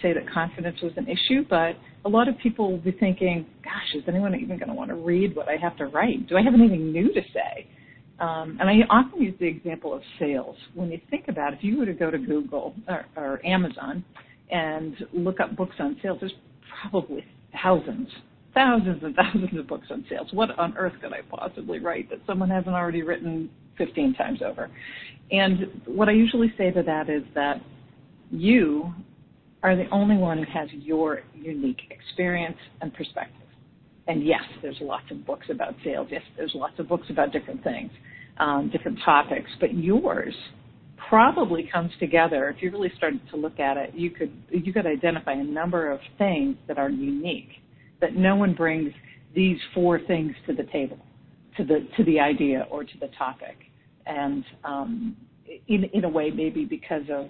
say 0.00 0.14
that 0.14 0.22
confidence 0.32 0.80
was 0.82 0.92
an 0.96 1.06
issue, 1.06 1.44
but 1.50 1.76
a 2.06 2.08
lot 2.08 2.26
of 2.26 2.38
people 2.38 2.70
will 2.70 2.78
be 2.78 2.92
thinking, 2.92 3.44
gosh, 3.62 3.94
is 3.94 4.02
anyone 4.08 4.34
even 4.34 4.56
going 4.56 4.70
to 4.70 4.74
want 4.74 4.88
to 4.88 4.94
read 4.94 5.36
what 5.36 5.50
I 5.50 5.56
have 5.60 5.76
to 5.76 5.88
write? 5.88 6.26
Do 6.26 6.38
I 6.38 6.42
have 6.42 6.54
anything 6.54 6.90
new 6.90 7.12
to 7.12 7.20
say? 7.34 7.66
Um, 8.18 8.56
and 8.58 8.70
I 8.70 8.76
often 8.88 9.20
use 9.20 9.34
the 9.38 9.46
example 9.46 9.92
of 9.92 10.00
sales. 10.18 10.56
When 10.72 10.90
you 10.90 10.98
think 11.10 11.26
about 11.28 11.52
it, 11.52 11.58
if 11.58 11.64
you 11.64 11.78
were 11.78 11.84
to 11.84 11.92
go 11.92 12.10
to 12.10 12.16
Google 12.16 12.74
or, 12.88 13.04
or 13.14 13.44
Amazon 13.44 14.02
and 14.50 14.96
look 15.12 15.38
up 15.38 15.54
books 15.54 15.76
on 15.80 15.98
sales, 16.02 16.16
there's 16.20 16.32
probably 16.80 17.26
thousands, 17.62 18.08
thousands 18.54 19.02
and 19.02 19.14
thousands 19.14 19.58
of 19.58 19.66
books 19.66 19.88
on 19.90 20.02
sales. 20.08 20.28
What 20.32 20.58
on 20.58 20.74
earth 20.78 20.94
could 21.02 21.12
I 21.12 21.20
possibly 21.28 21.78
write 21.78 22.08
that 22.08 22.20
someone 22.26 22.48
hasn't 22.48 22.74
already 22.74 23.02
written 23.02 23.50
15 23.78 24.14
times 24.14 24.40
over? 24.44 24.70
And 25.30 25.80
what 25.86 26.08
I 26.08 26.12
usually 26.12 26.52
say 26.56 26.70
to 26.70 26.82
that 26.82 27.08
is 27.08 27.22
that 27.34 27.60
you 28.30 28.92
are 29.62 29.76
the 29.76 29.88
only 29.90 30.16
one 30.16 30.38
who 30.38 30.44
has 30.52 30.68
your 30.72 31.20
unique 31.34 31.82
experience 31.90 32.58
and 32.80 32.92
perspective. 32.94 33.42
And 34.08 34.24
yes, 34.24 34.42
there's 34.62 34.76
lots 34.80 35.10
of 35.10 35.26
books 35.26 35.46
about 35.50 35.74
sales. 35.84 36.08
Yes, 36.10 36.22
there's 36.36 36.52
lots 36.54 36.78
of 36.78 36.88
books 36.88 37.06
about 37.10 37.32
different 37.32 37.64
things, 37.64 37.90
um, 38.38 38.70
different 38.72 38.98
topics. 39.04 39.50
But 39.60 39.74
yours 39.74 40.34
probably 41.08 41.68
comes 41.72 41.90
together. 41.98 42.48
If 42.48 42.62
you 42.62 42.70
really 42.70 42.92
started 42.96 43.20
to 43.30 43.36
look 43.36 43.58
at 43.58 43.76
it, 43.76 43.94
you 43.94 44.10
could 44.10 44.30
you 44.50 44.72
could 44.72 44.86
identify 44.86 45.32
a 45.32 45.44
number 45.44 45.90
of 45.90 46.00
things 46.18 46.56
that 46.68 46.78
are 46.78 46.90
unique 46.90 47.50
that 48.00 48.14
no 48.14 48.36
one 48.36 48.54
brings 48.54 48.92
these 49.34 49.58
four 49.74 50.00
things 50.00 50.34
to 50.46 50.54
the 50.54 50.64
table, 50.64 50.98
to 51.56 51.64
the 51.64 51.86
to 51.96 52.04
the 52.04 52.20
idea 52.20 52.66
or 52.70 52.84
to 52.84 52.98
the 53.00 53.08
topic, 53.18 53.56
and 54.06 54.44
um, 54.64 55.16
in 55.68 55.84
in 55.92 56.04
a 56.04 56.08
way 56.08 56.30
maybe 56.30 56.64
because 56.64 57.04
of 57.10 57.28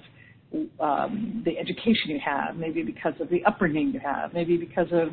um, 0.80 1.42
the 1.44 1.58
education 1.58 2.10
you 2.10 2.20
have, 2.24 2.56
maybe 2.56 2.82
because 2.82 3.14
of 3.20 3.28
the 3.30 3.44
upbringing 3.44 3.92
you 3.92 4.00
have, 4.00 4.32
maybe 4.32 4.56
because 4.56 4.88
of 4.92 5.08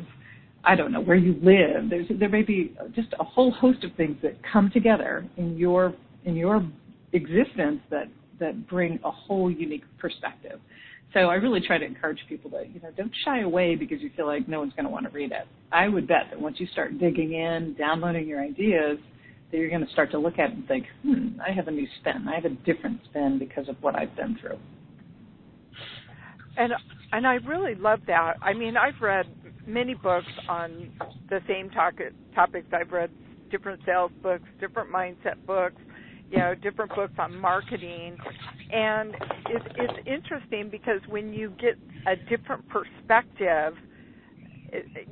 I 0.64 0.74
don't 0.74 0.92
know 0.92 1.00
where 1.00 1.16
you 1.16 1.34
live. 1.42 1.90
There's 1.90 2.06
there 2.18 2.28
may 2.28 2.42
be 2.42 2.74
just 2.94 3.08
a 3.20 3.24
whole 3.24 3.50
host 3.50 3.84
of 3.84 3.92
things 3.96 4.16
that 4.22 4.36
come 4.50 4.70
together 4.70 5.26
in 5.36 5.56
your 5.56 5.94
in 6.24 6.36
your 6.36 6.66
existence 7.12 7.80
that 7.90 8.08
that 8.40 8.66
bring 8.68 8.98
a 9.04 9.10
whole 9.10 9.50
unique 9.50 9.84
perspective. 9.98 10.60
So 11.14 11.20
I 11.30 11.34
really 11.36 11.60
try 11.60 11.78
to 11.78 11.84
encourage 11.84 12.18
people 12.28 12.50
to 12.50 12.64
you 12.66 12.80
know 12.80 12.90
don't 12.96 13.12
shy 13.24 13.40
away 13.40 13.76
because 13.76 14.00
you 14.00 14.10
feel 14.16 14.26
like 14.26 14.48
no 14.48 14.58
one's 14.58 14.72
going 14.74 14.84
to 14.84 14.90
want 14.90 15.06
to 15.06 15.12
read 15.12 15.30
it. 15.30 15.46
I 15.72 15.88
would 15.88 16.08
bet 16.08 16.26
that 16.30 16.40
once 16.40 16.56
you 16.58 16.66
start 16.66 16.98
digging 16.98 17.32
in, 17.32 17.74
downloading 17.78 18.26
your 18.26 18.42
ideas, 18.42 18.98
that 19.50 19.56
you're 19.56 19.70
going 19.70 19.86
to 19.86 19.92
start 19.92 20.10
to 20.10 20.18
look 20.18 20.40
at 20.40 20.50
it 20.50 20.56
and 20.56 20.66
think, 20.66 20.86
hmm, 21.02 21.40
I 21.40 21.52
have 21.52 21.68
a 21.68 21.70
new 21.70 21.86
spin. 22.00 22.26
I 22.28 22.34
have 22.34 22.44
a 22.44 22.54
different 22.66 23.00
spin 23.08 23.38
because 23.38 23.68
of 23.68 23.76
what 23.80 23.94
I've 23.94 24.14
been 24.16 24.36
through. 24.40 24.58
And 26.56 26.72
and 27.12 27.26
I 27.26 27.34
really 27.34 27.76
love 27.76 28.00
that. 28.08 28.34
I 28.42 28.52
mean, 28.52 28.76
I've 28.76 29.00
read 29.00 29.26
many 29.68 29.94
books 29.94 30.26
on 30.48 30.90
the 31.30 31.38
same 31.46 31.70
topic, 31.70 32.12
topics. 32.34 32.66
I've 32.72 32.90
read 32.90 33.10
different 33.52 33.80
sales 33.86 34.10
books, 34.20 34.44
different 34.58 34.90
mindset 34.90 35.36
books, 35.46 35.80
you 36.30 36.38
know, 36.38 36.54
different 36.54 36.94
books 36.94 37.14
on 37.18 37.38
marketing, 37.38 38.16
and 38.72 39.14
it's 39.48 39.66
it's 39.76 40.06
interesting 40.06 40.68
because 40.70 41.00
when 41.08 41.32
you 41.32 41.50
get 41.60 41.76
a 42.06 42.16
different 42.16 42.64
perspective, 42.68 43.74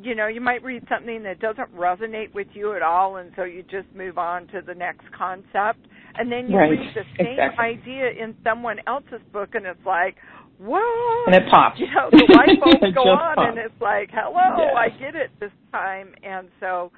you 0.02 0.14
know, 0.14 0.26
you 0.26 0.40
might 0.40 0.62
read 0.62 0.84
something 0.88 1.22
that 1.22 1.40
doesn't 1.40 1.74
resonate 1.76 2.34
with 2.34 2.48
you 2.54 2.74
at 2.74 2.82
all, 2.82 3.16
and 3.16 3.30
so 3.36 3.44
you 3.44 3.62
just 3.62 3.86
move 3.94 4.18
on 4.18 4.46
to 4.48 4.60
the 4.66 4.74
next 4.74 5.04
concept, 5.16 5.86
and 6.16 6.30
then 6.30 6.48
you 6.48 6.56
right. 6.56 6.70
read 6.70 6.94
the 6.94 7.02
same 7.18 7.32
exactly. 7.32 7.64
idea 7.64 8.10
in 8.10 8.34
someone 8.42 8.78
else's 8.86 9.22
book, 9.32 9.50
and 9.54 9.66
it's 9.66 9.86
like, 9.86 10.16
whoa! 10.58 11.24
And 11.26 11.34
it 11.34 11.42
pops. 11.50 11.78
You 11.78 11.86
know, 11.86 12.08
the 12.10 12.26
light 12.34 12.58
bulbs 12.60 12.94
go 12.94 13.02
on, 13.02 13.36
pops. 13.36 13.48
and 13.48 13.58
it's 13.58 13.80
like, 13.80 14.10
hello, 14.12 14.56
yes. 14.58 14.74
I 14.76 14.88
get 14.98 15.14
it 15.14 15.30
this 15.40 15.52
time. 15.70 16.14
And 16.22 16.48
so, 16.60 16.90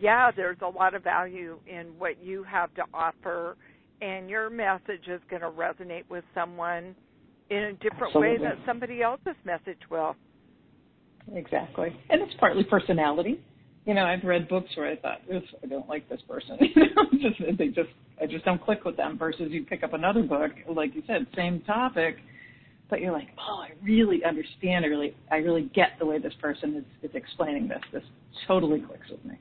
yeah, 0.00 0.30
there's 0.30 0.58
a 0.62 0.68
lot 0.68 0.94
of 0.94 1.04
value 1.04 1.58
in 1.66 1.86
what 1.98 2.22
you 2.22 2.42
have 2.44 2.74
to 2.74 2.82
offer, 2.92 3.56
and 4.00 4.28
your 4.28 4.50
message 4.50 5.06
is 5.08 5.20
going 5.30 5.42
to 5.42 5.50
resonate 5.50 6.08
with 6.08 6.24
someone 6.34 6.94
in 7.50 7.58
a 7.58 7.72
different 7.74 8.14
Absolutely. 8.14 8.30
way 8.30 8.38
that 8.38 8.58
somebody 8.66 9.02
else's 9.02 9.36
message 9.44 9.78
will. 9.90 10.16
Exactly. 11.34 11.96
And 12.10 12.22
it's 12.22 12.34
partly 12.40 12.64
personality. 12.64 13.40
You 13.84 13.94
know, 13.94 14.04
I've 14.04 14.24
read 14.24 14.48
books 14.48 14.70
where 14.76 14.88
I 14.90 14.96
thought, 14.96 15.20
Oof, 15.32 15.42
I 15.62 15.66
don't 15.66 15.88
like 15.88 16.08
this 16.08 16.20
person. 16.28 16.58
You 16.74 16.82
know, 16.94 17.30
just 17.30 17.58
they 17.58 17.68
just 17.68 17.90
I 18.20 18.26
just 18.26 18.44
don't 18.44 18.62
click 18.62 18.84
with 18.84 18.96
them 18.96 19.18
versus 19.18 19.48
you 19.50 19.64
pick 19.64 19.82
up 19.82 19.92
another 19.92 20.22
book, 20.22 20.52
like 20.68 20.94
you 20.94 21.02
said, 21.06 21.26
same 21.36 21.60
topic, 21.60 22.16
but 22.88 23.00
you're 23.00 23.12
like, 23.12 23.28
oh, 23.38 23.62
I 23.62 23.70
really 23.82 24.24
understand. 24.24 24.84
I 24.84 24.88
really, 24.88 25.16
I 25.30 25.36
really 25.36 25.70
get 25.74 25.92
the 25.98 26.06
way 26.06 26.18
this 26.18 26.34
person 26.40 26.76
is, 26.76 27.10
is 27.10 27.14
explaining 27.14 27.66
this. 27.66 27.80
This 27.92 28.02
totally 28.46 28.80
clicks 28.80 29.08
with 29.10 29.24
me. 29.24 29.38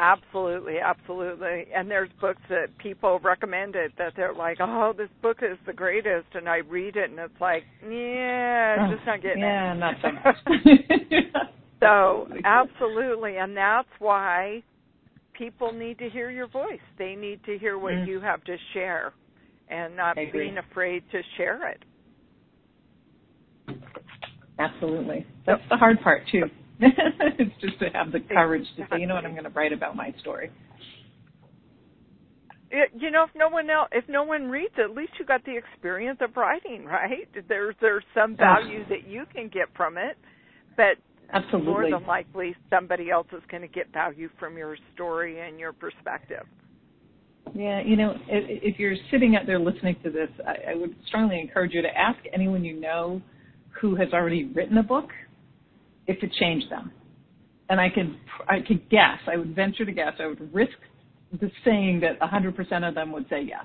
Absolutely, 0.00 0.78
absolutely. 0.78 1.66
And 1.76 1.90
there's 1.90 2.08
books 2.22 2.40
that 2.48 2.68
people 2.78 3.20
recommended 3.22 3.92
that 3.98 4.14
they're 4.16 4.32
like, 4.32 4.56
oh, 4.58 4.94
this 4.96 5.10
book 5.20 5.38
is 5.42 5.58
the 5.66 5.74
greatest, 5.74 6.26
and 6.32 6.48
I 6.48 6.58
read 6.58 6.96
it, 6.96 7.10
and 7.10 7.18
it's 7.18 7.38
like, 7.38 7.64
yeah, 7.82 8.76
Oh, 8.80 8.94
just 8.94 9.06
not 9.06 9.20
getting 9.20 9.42
yeah, 9.42 9.74
it. 9.74 9.76
not 9.76 9.94
so 10.00 10.08
much. 10.12 10.36
so, 11.80 12.28
absolutely, 12.46 13.36
and 13.36 13.54
that's 13.54 13.88
why 13.98 14.62
people 15.34 15.70
need 15.70 15.98
to 15.98 16.08
hear 16.08 16.30
your 16.30 16.48
voice. 16.48 16.80
They 16.98 17.14
need 17.14 17.44
to 17.44 17.58
hear 17.58 17.78
what 17.78 17.92
Mm. 17.92 18.06
you 18.06 18.20
have 18.20 18.42
to 18.44 18.56
share, 18.72 19.12
and 19.68 19.94
not 19.96 20.16
being 20.32 20.56
afraid 20.56 21.02
to 21.12 21.20
share 21.36 21.68
it. 21.68 21.82
Absolutely. 24.58 25.26
That's 25.46 25.62
the 25.68 25.76
hard 25.76 26.00
part 26.00 26.22
too. 26.32 26.44
it's 27.38 27.60
just 27.60 27.78
to 27.80 27.90
have 27.92 28.12
the 28.12 28.20
courage 28.20 28.64
to 28.76 28.86
say, 28.90 29.00
you 29.00 29.06
know 29.06 29.14
what, 29.14 29.24
I'm 29.24 29.32
going 29.32 29.44
to 29.44 29.50
write 29.50 29.72
about 29.72 29.96
my 29.96 30.14
story. 30.20 30.50
It, 32.70 32.90
you 32.98 33.10
know, 33.10 33.24
if 33.24 33.30
no 33.34 33.48
one 33.48 33.68
else, 33.68 33.88
if 33.92 34.04
no 34.08 34.22
one 34.22 34.48
reads, 34.48 34.74
at 34.82 34.96
least 34.96 35.12
you 35.18 35.26
got 35.26 35.44
the 35.44 35.56
experience 35.56 36.18
of 36.22 36.36
writing, 36.36 36.84
right? 36.84 37.28
There's 37.48 37.74
there's 37.80 38.04
some 38.14 38.36
value 38.36 38.84
that 38.88 39.08
you 39.08 39.24
can 39.34 39.48
get 39.48 39.66
from 39.76 39.98
it, 39.98 40.16
but 40.76 40.96
Absolutely. 41.32 41.66
more 41.66 41.90
than 41.90 42.06
likely 42.06 42.54
somebody 42.70 43.10
else 43.10 43.26
is 43.32 43.42
going 43.50 43.62
to 43.62 43.68
get 43.68 43.92
value 43.92 44.30
from 44.38 44.56
your 44.56 44.76
story 44.94 45.46
and 45.46 45.58
your 45.58 45.72
perspective. 45.72 46.46
Yeah, 47.54 47.82
you 47.84 47.96
know, 47.96 48.12
if, 48.28 48.74
if 48.74 48.78
you're 48.78 48.94
sitting 49.10 49.34
out 49.34 49.46
there 49.46 49.58
listening 49.58 49.96
to 50.04 50.10
this, 50.10 50.28
I, 50.46 50.72
I 50.72 50.74
would 50.76 50.94
strongly 51.08 51.40
encourage 51.40 51.72
you 51.72 51.82
to 51.82 51.98
ask 51.98 52.18
anyone 52.32 52.64
you 52.64 52.78
know 52.78 53.20
who 53.80 53.96
has 53.96 54.12
already 54.12 54.44
written 54.54 54.78
a 54.78 54.82
book 54.82 55.10
it 56.22 56.32
changed 56.32 56.70
them. 56.70 56.92
And 57.68 57.80
I 57.80 57.88
could, 57.88 58.16
I 58.48 58.60
could 58.66 58.88
guess, 58.90 59.18
I 59.26 59.36
would 59.36 59.54
venture 59.54 59.84
to 59.84 59.92
guess, 59.92 60.14
I 60.18 60.26
would 60.26 60.52
risk 60.52 60.76
the 61.40 61.50
saying 61.64 62.00
that 62.00 62.18
100% 62.20 62.88
of 62.88 62.94
them 62.94 63.12
would 63.12 63.28
say 63.28 63.42
yes 63.42 63.64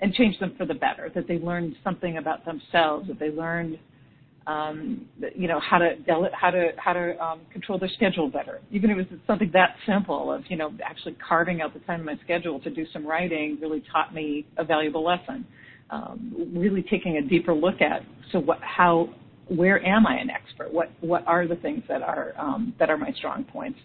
and 0.00 0.12
change 0.14 0.38
them 0.40 0.54
for 0.56 0.66
the 0.66 0.74
better, 0.74 1.10
that 1.14 1.28
they 1.28 1.38
learned 1.38 1.76
something 1.84 2.16
about 2.16 2.44
themselves, 2.44 3.06
that 3.08 3.18
they 3.20 3.30
learned, 3.30 3.78
um, 4.46 5.06
you 5.36 5.46
know, 5.46 5.60
how 5.60 5.78
to, 5.78 5.94
how 6.32 6.50
to, 6.50 6.70
how 6.76 6.92
to 6.92 7.22
um, 7.22 7.40
control 7.52 7.78
their 7.78 7.90
schedule 7.90 8.28
better. 8.28 8.60
Even 8.72 8.90
if 8.90 8.98
it 8.98 9.10
was 9.10 9.20
something 9.26 9.50
that 9.52 9.76
simple 9.86 10.32
of, 10.32 10.42
you 10.48 10.56
know, 10.56 10.72
actually 10.84 11.16
carving 11.26 11.60
out 11.60 11.74
the 11.74 11.80
time 11.80 12.00
in 12.00 12.06
my 12.06 12.16
schedule 12.24 12.58
to 12.60 12.70
do 12.70 12.84
some 12.92 13.06
writing 13.06 13.58
really 13.60 13.82
taught 13.92 14.14
me 14.14 14.46
a 14.56 14.64
valuable 14.64 15.04
lesson. 15.04 15.46
Um, 15.90 16.50
really 16.54 16.82
taking 16.82 17.18
a 17.18 17.22
deeper 17.22 17.54
look 17.54 17.82
at 17.82 18.02
so 18.32 18.38
what, 18.40 18.58
how, 18.62 19.10
where 19.48 19.84
am 19.84 20.06
I 20.06 20.16
an 20.16 20.30
expert? 20.30 20.72
What 20.72 20.90
what 21.00 21.26
are 21.26 21.46
the 21.46 21.56
things 21.56 21.82
that 21.88 22.02
are 22.02 22.32
um, 22.38 22.74
that 22.78 22.90
are 22.90 22.96
my 22.96 23.12
strong 23.12 23.44
points? 23.44 23.78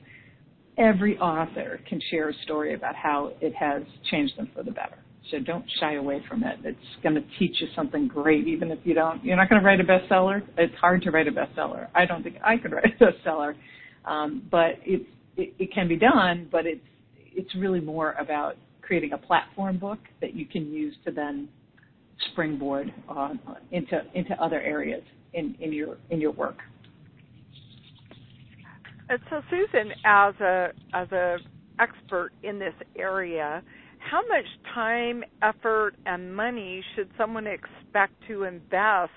Every 0.78 1.18
author 1.18 1.80
can 1.90 2.00
share 2.12 2.30
a 2.30 2.34
story 2.44 2.76
about 2.76 2.96
how 2.96 3.34
it 3.42 3.54
has 3.56 3.82
changed 4.12 4.38
them 4.38 4.50
for 4.56 4.64
the 4.64 4.72
better. 4.72 4.98
So 5.32 5.40
don't 5.40 5.66
shy 5.80 5.96
away 5.96 6.24
from 6.30 6.44
it. 6.44 6.60
It's 6.64 6.78
going 7.04 7.16
to 7.16 7.24
teach 7.38 7.60
you 7.60 7.68
something 7.76 8.08
great, 8.08 8.48
even 8.48 8.72
if 8.72 8.80
you 8.84 8.94
don't. 8.94 9.24
You're 9.26 9.36
not 9.36 9.50
going 9.50 9.62
to 9.62 9.66
write 9.66 9.82
a 9.82 9.84
bestseller. 9.84 10.42
It's 10.58 10.76
hard 10.76 11.02
to 11.02 11.12
write 11.12 11.28
a 11.28 11.32
bestseller. 11.32 11.88
I 11.94 12.06
don't 12.06 12.24
think 12.24 12.38
I 12.44 12.58
could 12.58 12.72
write 12.74 12.94
a 13.00 13.04
bestseller, 13.04 13.56
um, 14.06 14.44
but 14.50 14.76
it's 14.84 15.10
it, 15.36 15.54
it 15.60 15.74
can 15.74 15.88
be 15.88 15.98
done. 15.98 16.48
But 16.52 16.66
it's 16.66 16.86
it's 17.16 17.54
really 17.56 17.82
more 17.82 18.14
about 18.14 18.56
creating 18.82 19.14
a 19.14 19.18
platform 19.18 19.78
book 19.78 20.00
that 20.22 20.34
you 20.34 20.46
can 20.46 20.72
use 20.72 20.96
to 21.06 21.12
then 21.12 21.50
springboard 22.32 22.94
uh, 23.10 23.34
into 23.72 24.02
into 24.14 24.34
other 24.42 24.62
areas 24.62 25.04
in, 25.34 25.56
in 25.60 25.74
your 25.74 25.98
in 26.10 26.22
your 26.22 26.32
work. 26.32 26.58
And 29.10 29.20
so, 29.30 29.42
Susan, 29.50 29.92
as 30.06 30.34
a 30.42 30.70
as 30.94 31.12
a 31.12 31.38
expert 31.80 32.32
in 32.44 32.60
this 32.60 32.74
area, 32.98 33.62
how 34.00 34.22
much 34.28 34.46
time, 34.74 35.24
effort, 35.42 35.96
and 36.06 36.36
money 36.36 36.84
should 36.96 37.10
someone 37.18 37.48
expect 37.48 38.14
to 38.28 38.44
invest 38.44 39.12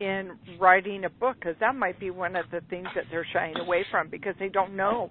in 0.00 0.32
writing 0.58 1.04
a 1.04 1.10
book? 1.10 1.36
Because 1.40 1.56
that 1.60 1.74
might 1.74 1.98
be 1.98 2.10
one 2.10 2.36
of 2.36 2.46
the 2.50 2.60
things 2.68 2.88
that 2.94 3.04
they're 3.10 3.26
shying 3.32 3.56
away 3.56 3.84
from 3.90 4.08
because 4.08 4.34
they 4.38 4.48
don't 4.48 4.74
know. 4.74 5.10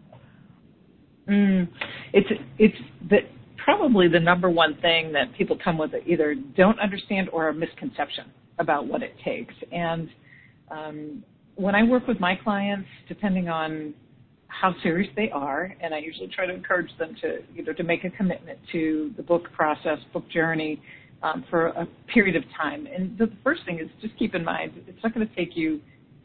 Mm, 1.29 1.67
it's 2.13 2.29
it's 2.59 2.77
the 3.09 3.17
probably 3.57 4.07
the 4.07 4.19
number 4.19 4.49
one 4.49 4.77
thing 4.81 5.11
that 5.11 5.33
people 5.35 5.57
come 5.61 5.77
with 5.77 5.91
either 6.05 6.35
don't 6.55 6.79
understand 6.79 7.29
or 7.29 7.49
a 7.49 7.53
misconception 7.53 8.25
about 8.59 8.87
what 8.87 9.01
it 9.01 9.15
takes. 9.25 9.53
And 9.71 10.07
um, 10.71 11.23
when 11.55 11.75
I 11.75 11.83
work 11.83 12.07
with 12.07 12.19
my 12.19 12.35
clients, 12.35 12.87
depending 13.07 13.49
on 13.49 13.93
how 14.47 14.73
serious 14.83 15.09
they 15.15 15.29
are, 15.31 15.75
and 15.81 15.93
I 15.93 15.99
usually 15.99 16.27
try 16.27 16.45
to 16.45 16.53
encourage 16.53 16.89
them 16.97 17.15
to, 17.21 17.39
you 17.53 17.63
know, 17.63 17.73
to 17.73 17.83
make 17.83 18.03
a 18.03 18.09
commitment 18.09 18.59
to 18.71 19.13
the 19.17 19.23
book 19.23 19.51
process, 19.53 19.99
book 20.13 20.29
journey, 20.29 20.81
um, 21.23 21.43
for 21.49 21.67
a 21.67 21.87
period 22.13 22.35
of 22.35 22.43
time. 22.55 22.87
And 22.87 23.17
the 23.17 23.31
first 23.43 23.61
thing 23.65 23.79
is 23.79 23.87
just 24.01 24.17
keep 24.17 24.35
in 24.35 24.43
mind 24.43 24.73
it's 24.87 25.03
not 25.03 25.13
going 25.13 25.27
to 25.27 25.35
take 25.35 25.55
you. 25.55 25.81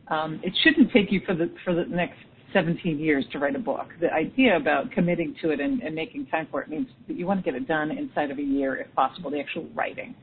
Um, 0.09 0.40
it 0.42 0.53
shouldn't 0.62 0.92
take 0.92 1.11
you 1.11 1.20
for 1.24 1.35
the 1.35 1.53
for 1.64 1.74
the 1.74 1.85
next 1.85 2.18
17 2.53 2.98
years 2.98 3.24
to 3.33 3.38
write 3.38 3.55
a 3.55 3.61
book. 3.61 3.88
The 4.00 4.12
idea 4.12 4.57
about 4.57 4.90
committing 4.90 5.37
to 5.42 5.50
it 5.50 5.61
and, 5.61 5.83
and 5.83 5.94
making 5.94 6.26
time 6.26 6.48
for 6.50 6.62
it 6.62 6.68
means 6.68 6.88
that 7.07 7.16
you 7.16 7.26
want 7.26 7.44
to 7.44 7.50
get 7.50 7.55
it 7.61 7.68
done 7.68 7.90
inside 7.90 8.31
of 8.31 8.38
a 8.38 8.42
year, 8.42 8.76
if 8.76 8.92
possible, 8.94 9.31
the 9.31 9.38
actual 9.38 9.68
writing. 9.74 10.14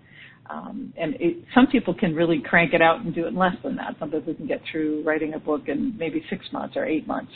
Um, 0.49 0.93
and 0.97 1.15
it, 1.19 1.43
some 1.53 1.67
people 1.67 1.93
can 1.93 2.15
really 2.15 2.41
crank 2.41 2.73
it 2.73 2.81
out 2.81 3.01
and 3.01 3.13
do 3.13 3.25
it 3.25 3.29
in 3.29 3.35
less 3.35 3.55
than 3.63 3.75
that. 3.77 3.95
Some 3.99 4.11
people 4.11 4.33
can 4.33 4.47
get 4.47 4.61
through 4.71 5.03
writing 5.03 5.33
a 5.33 5.39
book 5.39 5.63
in 5.67 5.95
maybe 5.97 6.23
six 6.29 6.45
months 6.51 6.75
or 6.77 6.85
eight 6.85 7.07
months. 7.07 7.31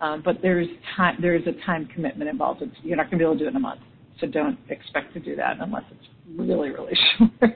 Um, 0.00 0.22
but 0.24 0.38
there's 0.42 0.66
time, 0.96 1.16
there 1.20 1.34
is 1.34 1.46
a 1.46 1.64
time 1.64 1.86
commitment 1.94 2.28
involved. 2.28 2.62
It's, 2.62 2.74
you're 2.82 2.96
not 2.96 3.04
going 3.04 3.18
to 3.18 3.24
be 3.24 3.24
able 3.24 3.34
to 3.34 3.38
do 3.40 3.46
it 3.46 3.50
in 3.50 3.56
a 3.56 3.60
month. 3.60 3.80
So 4.20 4.26
don't 4.26 4.58
expect 4.70 5.12
to 5.14 5.20
do 5.20 5.36
that 5.36 5.58
unless 5.60 5.84
it's 5.90 6.08
really, 6.36 6.70
really 6.70 6.94
short. 7.18 7.54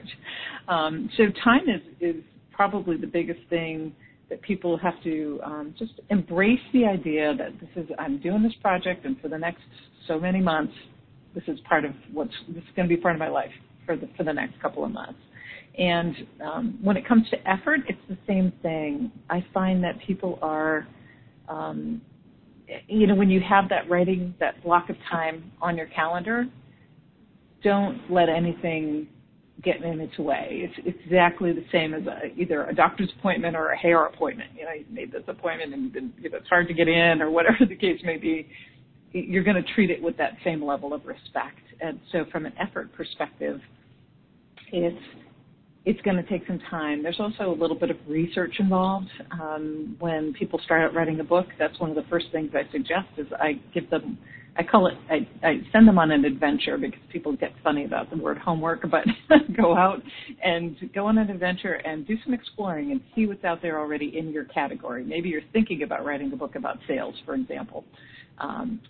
um, 0.67 1.09
so 1.17 1.23
time 1.43 1.63
is, 1.67 1.81
is 1.99 2.23
probably 2.51 2.97
the 2.97 3.07
biggest 3.07 3.39
thing 3.49 3.93
that 4.29 4.41
people 4.41 4.77
have 4.77 4.93
to 5.03 5.39
um, 5.43 5.75
just 5.77 5.93
embrace 6.09 6.59
the 6.73 6.85
idea 6.85 7.35
that 7.35 7.51
this 7.59 7.83
is 7.83 7.89
I'm 7.99 8.19
doing 8.19 8.41
this 8.41 8.53
project 8.61 9.05
and 9.05 9.19
for 9.19 9.27
the 9.27 9.37
next 9.37 9.61
so 10.07 10.19
many 10.19 10.39
months 10.39 10.73
this 11.35 11.43
is 11.47 11.59
part 11.67 11.83
of 11.85 11.91
what's 12.13 12.31
this 12.47 12.63
is 12.63 12.69
going 12.75 12.87
to 12.87 12.95
be 12.95 12.99
part 12.99 13.15
of 13.15 13.19
my 13.19 13.27
life 13.27 13.51
for 13.85 13.95
the 13.95 14.07
for 14.17 14.23
the 14.23 14.33
next 14.33 14.61
couple 14.61 14.83
of 14.83 14.91
months. 14.91 15.19
And 15.77 16.15
um, 16.43 16.79
when 16.81 16.97
it 16.97 17.07
comes 17.07 17.29
to 17.29 17.49
effort, 17.49 17.81
it's 17.87 18.01
the 18.09 18.17
same 18.27 18.51
thing. 18.61 19.11
I 19.29 19.45
find 19.53 19.83
that 19.83 19.95
people 20.05 20.37
are, 20.41 20.85
um, 21.47 22.01
you 22.87 23.07
know, 23.07 23.15
when 23.15 23.29
you 23.29 23.39
have 23.39 23.69
that 23.69 23.89
writing 23.89 24.35
that 24.39 24.61
block 24.63 24.89
of 24.89 24.97
time 25.09 25.51
on 25.61 25.77
your 25.77 25.87
calendar, 25.87 26.45
don't 27.63 27.99
let 28.11 28.27
anything 28.27 29.07
get 29.63 29.81
in 29.83 29.99
its 29.99 30.17
way. 30.17 30.69
It's 30.75 30.97
exactly 31.03 31.53
the 31.53 31.65
same 31.71 31.93
as 31.93 32.03
a, 32.07 32.33
either 32.39 32.65
a 32.65 32.73
doctor's 32.73 33.11
appointment 33.19 33.55
or 33.55 33.69
a 33.69 33.77
hair 33.77 34.05
appointment. 34.05 34.51
You 34.57 34.65
know, 34.65 34.71
you've 34.71 34.89
made 34.89 35.11
this 35.11 35.23
appointment 35.27 35.73
and 35.73 35.83
you've 35.83 35.93
been, 35.93 36.13
you 36.19 36.29
know, 36.29 36.37
it's 36.37 36.49
hard 36.49 36.67
to 36.67 36.73
get 36.73 36.87
in 36.87 37.21
or 37.21 37.29
whatever 37.29 37.57
the 37.69 37.75
case 37.75 37.99
may 38.03 38.17
be. 38.17 38.47
You're 39.13 39.43
going 39.43 39.61
to 39.61 39.73
treat 39.73 39.89
it 39.89 40.01
with 40.01 40.17
that 40.17 40.33
same 40.43 40.63
level 40.63 40.93
of 40.93 41.05
respect. 41.05 41.59
And 41.81 41.99
so, 42.11 42.25
from 42.31 42.45
an 42.45 42.53
effort 42.59 42.93
perspective, 42.93 43.59
it's 44.71 45.03
it's 45.83 45.99
going 46.01 46.15
to 46.15 46.23
take 46.23 46.45
some 46.45 46.59
time. 46.69 47.01
There's 47.01 47.19
also 47.19 47.51
a 47.51 47.57
little 47.57 47.75
bit 47.75 47.89
of 47.89 47.97
research 48.07 48.57
involved. 48.59 49.09
Um, 49.31 49.95
when 49.99 50.31
people 50.33 50.59
start 50.63 50.81
out 50.83 50.93
writing 50.93 51.19
a 51.19 51.23
book, 51.23 51.47
that's 51.57 51.79
one 51.79 51.89
of 51.89 51.95
the 51.95 52.03
first 52.03 52.27
things 52.31 52.51
I 52.53 52.71
suggest 52.71 53.07
is 53.17 53.25
I 53.39 53.53
give 53.73 53.89
them 53.89 54.19
I 54.57 54.63
call 54.63 54.87
it, 54.87 54.95
I, 55.09 55.27
I 55.47 55.61
send 55.71 55.87
them 55.87 55.97
on 55.97 56.11
an 56.11 56.25
adventure 56.25 56.77
because 56.77 56.99
people 57.09 57.33
get 57.35 57.53
funny 57.63 57.85
about 57.85 58.09
the 58.09 58.17
word 58.17 58.37
homework, 58.37 58.85
but 58.91 59.05
go 59.57 59.77
out 59.77 60.01
and 60.43 60.75
go 60.93 61.05
on 61.05 61.17
an 61.17 61.29
adventure 61.29 61.75
and 61.75 62.05
do 62.05 62.17
some 62.23 62.33
exploring 62.33 62.91
and 62.91 62.99
see 63.15 63.27
what's 63.27 63.45
out 63.45 63.61
there 63.61 63.79
already 63.79 64.17
in 64.17 64.29
your 64.31 64.43
category. 64.45 65.05
Maybe 65.05 65.29
you're 65.29 65.41
thinking 65.53 65.83
about 65.83 66.03
writing 66.05 66.33
a 66.33 66.35
book 66.35 66.55
about 66.55 66.79
sales, 66.85 67.15
for 67.25 67.35
example. 67.35 67.85
Um, 68.39 68.81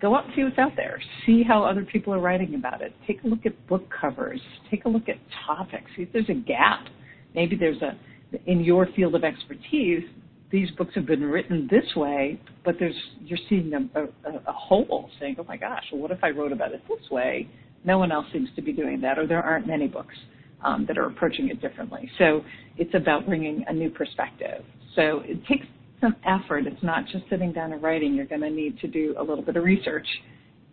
go 0.00 0.14
out 0.16 0.26
and 0.26 0.34
see 0.34 0.44
what's 0.44 0.58
out 0.58 0.72
there. 0.76 1.00
See 1.26 1.42
how 1.42 1.64
other 1.64 1.84
people 1.84 2.14
are 2.14 2.20
writing 2.20 2.54
about 2.54 2.82
it. 2.82 2.94
Take 3.06 3.22
a 3.24 3.26
look 3.26 3.46
at 3.46 3.66
book 3.66 3.88
covers. 4.00 4.40
Take 4.70 4.84
a 4.84 4.88
look 4.88 5.08
at 5.08 5.16
topics. 5.46 5.90
See 5.96 6.02
if 6.02 6.12
there's 6.12 6.28
a 6.28 6.34
gap. 6.34 6.86
Maybe 7.34 7.56
there's 7.56 7.80
a, 7.82 7.98
in 8.46 8.60
your 8.64 8.88
field 8.96 9.14
of 9.14 9.24
expertise, 9.24 10.04
these 10.50 10.70
books 10.72 10.94
have 10.94 11.06
been 11.06 11.22
written 11.22 11.68
this 11.70 11.94
way, 11.94 12.40
but 12.64 12.74
there's 12.78 12.94
you're 13.24 13.38
seeing 13.48 13.72
a, 13.72 14.00
a, 14.00 14.04
a 14.48 14.52
hole, 14.52 15.08
saying, 15.20 15.36
"Oh 15.38 15.44
my 15.44 15.56
gosh, 15.56 15.84
well, 15.92 16.02
what 16.02 16.10
if 16.10 16.22
I 16.22 16.30
wrote 16.30 16.52
about 16.52 16.72
it 16.72 16.82
this 16.88 17.08
way?" 17.10 17.48
No 17.84 17.98
one 17.98 18.12
else 18.12 18.26
seems 18.32 18.48
to 18.56 18.62
be 18.62 18.72
doing 18.72 19.00
that, 19.02 19.18
or 19.18 19.26
there 19.26 19.42
aren't 19.42 19.66
many 19.66 19.86
books 19.86 20.14
um, 20.62 20.86
that 20.86 20.98
are 20.98 21.06
approaching 21.06 21.48
it 21.48 21.60
differently. 21.60 22.10
So 22.18 22.44
it's 22.76 22.94
about 22.94 23.26
bringing 23.26 23.64
a 23.68 23.72
new 23.72 23.90
perspective. 23.90 24.64
So 24.96 25.22
it 25.24 25.44
takes 25.46 25.66
some 26.00 26.16
effort. 26.24 26.66
It's 26.66 26.82
not 26.82 27.06
just 27.06 27.24
sitting 27.30 27.52
down 27.52 27.72
and 27.72 27.82
writing. 27.82 28.14
You're 28.14 28.26
going 28.26 28.40
to 28.40 28.50
need 28.50 28.78
to 28.80 28.88
do 28.88 29.14
a 29.18 29.22
little 29.22 29.44
bit 29.44 29.56
of 29.56 29.64
research 29.64 30.06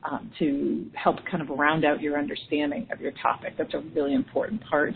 um, 0.09 0.31
to 0.39 0.85
help 0.93 1.17
kind 1.29 1.41
of 1.41 1.49
round 1.49 1.85
out 1.85 2.01
your 2.01 2.17
understanding 2.17 2.87
of 2.91 3.01
your 3.01 3.11
topic. 3.21 3.53
That's 3.57 3.73
a 3.73 3.79
really 3.95 4.13
important 4.13 4.61
part. 4.69 4.93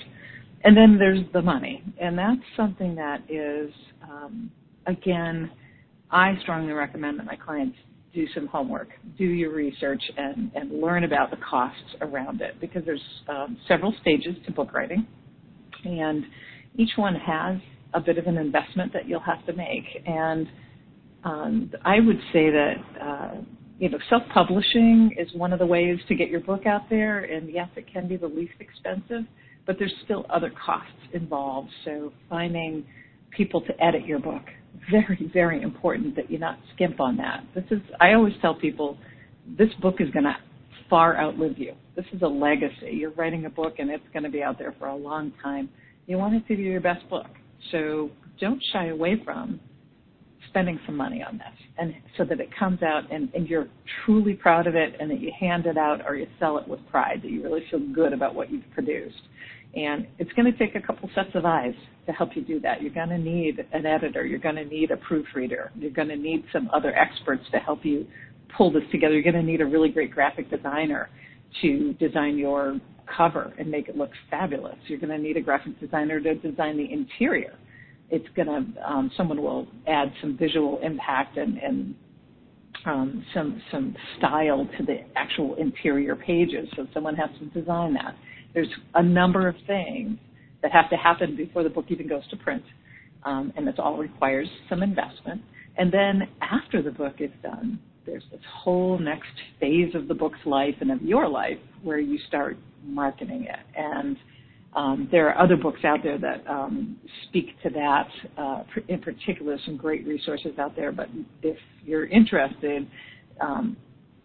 And 0.63 0.77
then 0.77 0.97
there's 0.99 1.25
the 1.33 1.41
money, 1.41 1.83
and 1.99 2.17
that's 2.17 2.41
something 2.55 2.95
that 2.95 3.23
is 3.27 3.71
um, 4.03 4.51
again, 4.87 5.51
I 6.09 6.33
strongly 6.41 6.73
recommend 6.73 7.19
that 7.19 7.25
my 7.25 7.35
clients 7.35 7.77
do 8.13 8.25
some 8.35 8.47
homework, 8.47 8.89
do 9.17 9.23
your 9.23 9.53
research, 9.53 10.01
and, 10.17 10.51
and 10.53 10.81
learn 10.81 11.05
about 11.05 11.31
the 11.31 11.37
costs 11.37 11.95
around 12.01 12.41
it 12.41 12.59
because 12.59 12.83
there's 12.85 13.01
um, 13.29 13.57
several 13.67 13.93
stages 14.01 14.35
to 14.45 14.51
book 14.51 14.73
writing, 14.73 15.07
and 15.85 16.25
each 16.75 16.91
one 16.97 17.15
has 17.15 17.57
a 17.93 17.99
bit 17.99 18.17
of 18.17 18.27
an 18.27 18.37
investment 18.37 18.93
that 18.93 19.07
you'll 19.07 19.19
have 19.19 19.45
to 19.45 19.53
make. 19.53 19.85
And 20.05 20.47
um, 21.23 21.71
I 21.83 21.99
would 21.99 22.19
say 22.33 22.49
that 22.49 22.75
uh, 23.01 23.31
you 23.79 23.89
know 23.89 23.99
self-publishing 24.09 25.15
is 25.17 25.27
one 25.33 25.53
of 25.53 25.59
the 25.59 25.65
ways 25.65 25.99
to 26.07 26.15
get 26.15 26.29
your 26.29 26.41
book 26.41 26.65
out 26.65 26.89
there, 26.89 27.19
and 27.19 27.49
yes, 27.51 27.69
it 27.75 27.91
can 27.91 28.07
be 28.07 28.17
the 28.17 28.27
least 28.27 28.53
expensive, 28.59 29.23
but 29.65 29.77
there's 29.77 29.93
still 30.05 30.25
other 30.29 30.51
costs 30.65 30.91
involved. 31.13 31.69
So 31.85 32.11
finding 32.29 32.85
people 33.35 33.61
to 33.61 33.83
edit 33.83 34.05
your 34.05 34.19
book 34.19 34.43
very, 34.89 35.29
very 35.33 35.61
important 35.61 36.15
that 36.15 36.31
you 36.31 36.39
not 36.39 36.57
skimp 36.73 36.99
on 36.99 37.17
that. 37.17 37.43
This 37.53 37.65
is, 37.71 37.79
I 37.99 38.13
always 38.13 38.33
tell 38.41 38.55
people, 38.55 38.97
this 39.57 39.69
book 39.81 39.95
is 39.99 40.09
going 40.11 40.25
to 40.25 40.35
far 40.89 41.19
outlive 41.19 41.57
you. 41.57 41.73
This 41.95 42.05
is 42.13 42.21
a 42.21 42.27
legacy. 42.27 42.91
You're 42.91 43.11
writing 43.11 43.45
a 43.45 43.49
book 43.49 43.75
and 43.79 43.89
it's 43.89 44.03
going 44.13 44.23
to 44.23 44.29
be 44.29 44.43
out 44.43 44.57
there 44.57 44.75
for 44.79 44.87
a 44.87 44.95
long 44.95 45.33
time. 45.41 45.69
You 46.07 46.17
want 46.17 46.35
it 46.35 46.47
to 46.47 46.55
be 46.55 46.63
your 46.63 46.81
best 46.81 47.07
book. 47.09 47.27
So 47.71 48.09
don't 48.39 48.61
shy 48.73 48.87
away 48.87 49.21
from 49.23 49.59
spending 50.49 50.79
some 50.85 50.97
money 50.97 51.23
on 51.23 51.37
this 51.37 51.67
and 51.77 51.93
so 52.17 52.25
that 52.25 52.39
it 52.39 52.49
comes 52.57 52.83
out 52.83 53.03
and, 53.11 53.29
and 53.33 53.47
you're 53.47 53.67
truly 54.05 54.33
proud 54.33 54.67
of 54.67 54.75
it 54.75 54.95
and 54.99 55.09
that 55.09 55.21
you 55.21 55.31
hand 55.39 55.65
it 55.65 55.77
out 55.77 56.01
or 56.05 56.15
you 56.15 56.27
sell 56.39 56.57
it 56.57 56.67
with 56.67 56.79
pride, 56.89 57.21
that 57.23 57.31
you 57.31 57.41
really 57.41 57.63
feel 57.71 57.79
good 57.93 58.11
about 58.11 58.35
what 58.35 58.51
you've 58.51 58.69
produced. 58.73 59.21
And 59.75 60.05
it's 60.19 60.31
going 60.33 60.51
to 60.51 60.57
take 60.57 60.75
a 60.75 60.85
couple 60.85 61.09
sets 61.15 61.29
of 61.33 61.45
eyes 61.45 61.73
to 62.05 62.11
help 62.11 62.35
you 62.35 62.41
do 62.41 62.59
that. 62.59 62.81
You're 62.81 62.93
going 62.93 63.09
to 63.09 63.17
need 63.17 63.65
an 63.71 63.85
editor. 63.85 64.25
You're 64.25 64.39
going 64.39 64.55
to 64.55 64.65
need 64.65 64.91
a 64.91 64.97
proofreader. 64.97 65.71
You're 65.75 65.91
going 65.91 66.09
to 66.09 66.17
need 66.17 66.43
some 66.51 66.69
other 66.73 66.93
experts 66.93 67.43
to 67.53 67.59
help 67.59 67.85
you 67.85 68.05
pull 68.57 68.71
this 68.71 68.83
together. 68.91 69.13
You're 69.13 69.31
going 69.31 69.45
to 69.45 69.49
need 69.49 69.61
a 69.61 69.65
really 69.65 69.89
great 69.89 70.11
graphic 70.11 70.49
designer 70.49 71.09
to 71.61 71.93
design 71.93 72.37
your 72.37 72.79
cover 73.15 73.53
and 73.57 73.69
make 73.69 73.87
it 73.87 73.97
look 73.97 74.11
fabulous. 74.29 74.75
You're 74.87 74.99
going 74.99 75.09
to 75.09 75.17
need 75.17 75.37
a 75.37 75.41
graphic 75.41 75.79
designer 75.79 76.19
to 76.19 76.35
design 76.35 76.77
the 76.77 76.91
interior. 76.91 77.53
It's 78.09 78.27
going 78.35 78.47
to, 78.47 78.89
um, 78.89 79.11
someone 79.15 79.41
will 79.41 79.67
add 79.87 80.11
some 80.21 80.37
visual 80.37 80.79
impact 80.83 81.37
and, 81.37 81.57
and 81.57 81.95
um, 82.85 83.23
some 83.33 83.61
some 83.71 83.95
style 84.17 84.67
to 84.77 84.85
the 84.85 85.01
actual 85.15 85.55
interior 85.55 86.15
pages. 86.15 86.67
So 86.75 86.87
someone 86.93 87.15
has 87.15 87.29
to 87.39 87.45
design 87.59 87.93
that. 87.93 88.15
There's 88.53 88.71
a 88.95 89.03
number 89.03 89.47
of 89.47 89.55
things 89.67 90.17
that 90.61 90.71
have 90.71 90.89
to 90.89 90.95
happen 90.95 91.35
before 91.35 91.63
the 91.63 91.69
book 91.69 91.85
even 91.89 92.07
goes 92.07 92.27
to 92.29 92.37
print. 92.37 92.63
Um, 93.23 93.53
and 93.55 93.67
this 93.67 93.75
all 93.77 93.97
requires 93.97 94.47
some 94.67 94.81
investment. 94.81 95.41
And 95.77 95.91
then 95.91 96.27
after 96.41 96.81
the 96.81 96.91
book 96.91 97.15
is 97.19 97.29
done, 97.43 97.79
there's 98.05 98.23
this 98.31 98.41
whole 98.63 98.97
next 98.97 99.29
phase 99.59 99.93
of 99.95 100.07
the 100.07 100.13
book's 100.13 100.39
life 100.45 100.75
and 100.81 100.91
of 100.91 101.01
your 101.01 101.27
life 101.27 101.57
where 101.83 101.99
you 101.99 102.17
start 102.27 102.57
marketing 102.83 103.47
it. 103.49 103.59
And 103.75 104.17
um, 104.75 105.09
there 105.11 105.29
are 105.29 105.43
other 105.43 105.57
books 105.57 105.81
out 105.83 105.99
there 106.03 106.17
that 106.17 106.47
um, 106.47 106.97
speak 107.27 107.61
to 107.63 107.69
that. 107.69 108.07
Uh, 108.37 108.63
in 108.87 108.99
particular, 108.99 109.57
some 109.65 109.77
great 109.77 110.05
resources 110.07 110.57
out 110.57 110.75
there. 110.75 110.91
But 110.91 111.09
if 111.41 111.57
you're 111.83 112.05
interested, 112.07 112.87
um, 113.39 113.77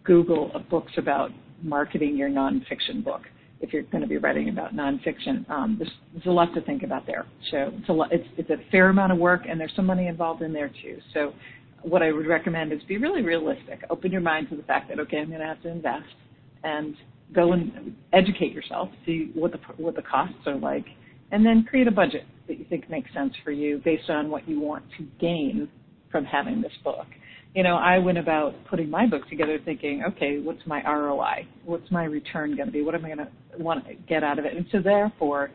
Google 0.03 0.51
books 0.69 0.93
about 0.97 1.31
marketing 1.61 2.15
your 2.15 2.29
nonfiction 2.29 3.03
book 3.03 3.21
if 3.59 3.73
you're 3.73 3.83
going 3.83 4.01
to 4.01 4.07
be 4.07 4.17
writing 4.17 4.49
about 4.49 4.75
nonfiction. 4.75 5.49
Um, 5.49 5.77
there's, 5.79 5.91
there's 6.13 6.25
a 6.27 6.31
lot 6.31 6.53
to 6.53 6.61
think 6.61 6.83
about 6.83 7.05
there. 7.05 7.25
So 7.51 7.71
it's 7.73 7.89
a, 7.89 7.93
lot, 7.93 8.11
it's, 8.11 8.27
it's 8.37 8.49
a 8.49 8.57
fair 8.71 8.89
amount 8.89 9.11
of 9.11 9.17
work, 9.17 9.41
and 9.49 9.59
there's 9.59 9.73
some 9.75 9.85
money 9.85 10.07
involved 10.07 10.41
in 10.41 10.53
there 10.53 10.69
too. 10.69 10.99
So 11.13 11.33
what 11.83 12.01
I 12.01 12.11
would 12.11 12.27
recommend 12.27 12.71
is 12.73 12.81
be 12.87 12.97
really 12.97 13.21
realistic. 13.21 13.83
Open 13.89 14.11
your 14.11 14.21
mind 14.21 14.49
to 14.49 14.55
the 14.55 14.63
fact 14.63 14.89
that 14.89 14.99
okay, 14.99 15.17
I'm 15.17 15.29
going 15.29 15.39
to 15.39 15.45
have 15.45 15.61
to 15.63 15.69
invest, 15.69 16.05
and 16.63 16.95
go 17.33 17.53
and 17.53 17.95
educate 18.13 18.53
yourself, 18.53 18.89
see 19.05 19.31
what 19.33 19.51
the 19.51 19.59
what 19.77 19.95
the 19.95 20.01
costs 20.01 20.35
are 20.45 20.57
like, 20.57 20.85
and 21.31 21.45
then 21.45 21.65
create 21.69 21.87
a 21.87 21.91
budget 21.91 22.23
that 22.47 22.57
you 22.57 22.65
think 22.69 22.89
makes 22.89 23.13
sense 23.13 23.33
for 23.43 23.51
you 23.51 23.81
based 23.83 24.09
on 24.09 24.29
what 24.29 24.47
you 24.47 24.59
want 24.59 24.83
to 24.97 25.05
gain 25.19 25.69
from 26.11 26.23
having 26.25 26.61
this 26.61 26.71
book 26.83 27.07
you 27.57 27.63
know, 27.63 27.75
I 27.75 27.97
went 27.97 28.19
about 28.19 28.53
putting 28.69 28.87
my 28.87 29.07
book 29.07 29.27
together 29.29 29.57
thinking, 29.65 30.03
okay, 30.07 30.37
what's 30.37 30.61
my 30.67 30.83
ROI? 30.83 31.47
What's 31.65 31.89
my 31.89 32.03
return 32.03 32.55
going 32.55 32.67
to 32.67 32.71
be? 32.71 32.83
What 32.83 32.93
am 32.93 33.03
I 33.03 33.07
going 33.07 33.17
to 33.17 33.29
want 33.57 33.83
to 33.87 33.95
get 34.07 34.23
out 34.23 34.37
of 34.37 34.45
it? 34.45 34.55
And 34.55 34.67
so 34.71 34.79
therefore, 34.79 35.49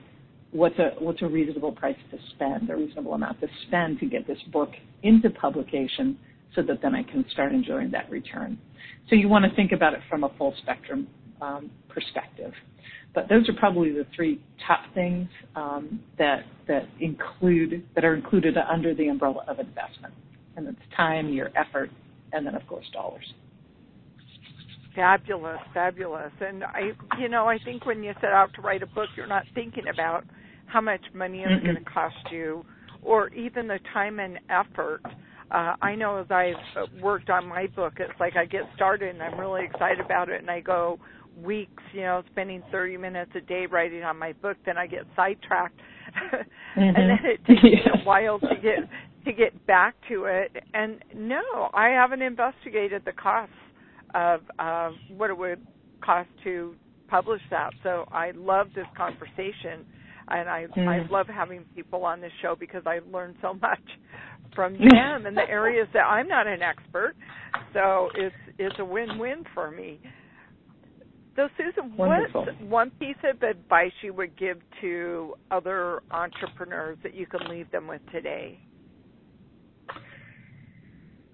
what's 0.53 0.79
a 0.79 0.93
what's 0.99 1.23
a 1.23 1.27
reasonable 1.27 1.73
price 1.73 1.97
to 2.11 2.19
spend, 2.35 2.71
a 2.71 2.77
reasonable 2.77 3.15
amount 3.15 3.41
to 3.41 3.49
spend 3.67 3.99
to 4.01 4.07
get 4.07 4.27
this 4.27 4.39
book 4.53 4.71
into 5.03 5.31
publication 5.31 6.19
so 6.55 6.63
that 6.63 6.83
then 6.83 6.95
I 6.95 7.03
can 7.03 7.25
start 7.33 7.53
enjoying 7.53 7.91
that 7.93 8.11
return. 8.11 8.59
So 9.09 9.17
you 9.17 9.29
want 9.29 9.45
to 9.45 9.55
think 9.57 9.73
about 9.73 9.95
it 9.95 10.01
from 10.09 10.25
a 10.25 10.31
full 10.37 10.55
spectrum 10.63 11.09
um, 11.41 11.71
perspective. 11.89 12.53
But 13.15 13.29
those 13.29 13.49
are 13.49 13.55
probably 13.55 13.91
the 13.91 14.07
three 14.15 14.41
top 14.67 14.81
things 14.95 15.29
um, 15.57 16.01
that 16.19 16.45
that 16.69 16.85
include 17.01 17.85
that 17.95 18.05
are 18.05 18.15
included 18.15 18.57
under 18.57 18.95
the 18.95 19.09
umbrella 19.09 19.45
of 19.49 19.59
investment, 19.59 20.15
and 20.57 20.69
it's 20.69 20.79
time, 20.97 21.33
your 21.33 21.51
effort, 21.57 21.91
and 22.33 22.47
then 22.47 22.55
of 22.55 22.67
course 22.67 22.87
dollars. 22.93 23.25
Fabulous, 24.95 25.59
fabulous. 25.73 26.33
And 26.41 26.65
I, 26.65 26.91
you 27.19 27.29
know, 27.29 27.47
I 27.47 27.59
think 27.65 27.87
when 27.87 28.03
you 28.03 28.13
set 28.21 28.31
out 28.31 28.53
to 28.55 28.61
write 28.61 28.83
a 28.83 28.87
book, 28.87 29.09
you're 29.17 29.27
not 29.27 29.45
thinking 29.55 29.85
about 29.93 30.25
how 30.67 30.81
much 30.81 31.01
money 31.15 31.45
it's 31.47 31.65
going 31.65 31.77
to 31.77 31.91
cost 31.91 32.15
you, 32.31 32.65
or 33.03 33.29
even 33.35 33.69
the 33.69 33.79
time 33.93 34.21
and 34.21 34.39
effort. 34.49 35.01
Uh, 35.51 35.77
I 35.83 35.95
know 35.95 36.19
as 36.19 36.27
I've 36.31 37.03
worked 37.03 37.29
on 37.29 37.47
my 37.47 37.67
book, 37.69 37.95
it's 37.99 38.19
like 38.19 38.37
I 38.37 38.47
get 38.47 38.63
started 38.75 39.15
and 39.15 39.23
I'm 39.23 39.39
really 39.39 39.65
excited 39.65 40.01
about 40.01 40.29
it, 40.29 40.41
and 40.41 40.51
I 40.51 40.61
go 40.61 40.99
weeks, 41.43 41.83
you 41.93 42.03
know, 42.03 42.23
spending 42.31 42.63
30 42.71 42.97
minutes 42.97 43.33
a 43.35 43.41
day 43.41 43.67
writing 43.71 44.03
on 44.03 44.19
my 44.19 44.33
book, 44.35 44.57
then 44.65 44.77
I 44.77 44.87
get 44.87 45.05
sidetracked, 45.17 45.79
mm-hmm. 46.35 46.81
and 46.81 46.97
then 46.97 47.19
it 47.25 47.45
takes 47.47 47.63
me 47.63 47.81
a 47.95 47.99
while 48.05 48.39
to 48.41 48.55
get 48.63 48.89
to 49.25 49.33
get 49.33 49.67
back 49.67 49.95
to 50.09 50.25
it. 50.25 50.53
And 50.75 50.99
no, 51.15 51.71
I 51.75 51.89
haven't 51.89 52.23
investigated 52.23 53.03
the 53.05 53.13
costs 53.13 53.55
of 54.15 54.41
uh, 54.59 54.91
what 55.17 55.31
it 55.31 55.37
would 55.37 55.67
cost 56.03 56.29
to 56.45 56.75
publish 57.09 57.43
that. 57.51 57.71
So 57.83 58.07
I 58.11 58.33
love 58.35 58.69
this 58.75 58.87
conversation, 58.97 59.85
and 60.29 60.49
I 60.49 60.67
mm. 60.77 60.89
I 60.89 61.07
love 61.11 61.27
having 61.27 61.65
people 61.75 62.05
on 62.05 62.21
this 62.21 62.33
show 62.41 62.57
because 62.59 62.83
I 62.87 63.01
learn 63.11 63.37
so 63.43 63.55
much 63.55 63.81
from 64.55 64.73
them 64.79 65.27
in 65.27 65.35
the 65.35 65.49
areas 65.49 65.89
that 65.93 66.05
I'm 66.05 66.29
not 66.29 66.47
an 66.47 66.63
expert. 66.63 67.15
So 67.73 68.09
it's 68.15 68.35
it's 68.59 68.77
a 68.79 68.85
win-win 68.85 69.45
for 69.55 69.71
me. 69.71 70.01
So 71.37 71.49
Susan, 71.57 71.97
Wonderful. 71.97 72.45
what's 72.45 72.61
one 72.61 72.91
piece 73.01 73.17
of 73.25 73.43
advice 73.43 73.93
you 74.03 74.13
would 74.13 74.39
give 74.39 74.59
to 74.83 75.35
other 75.51 76.03
entrepreneurs 76.11 76.99
that 77.03 77.15
you 77.15 77.27
can 77.27 77.49
leave 77.49 77.71
them 77.71 77.87
with 77.87 78.03
today? 78.13 78.59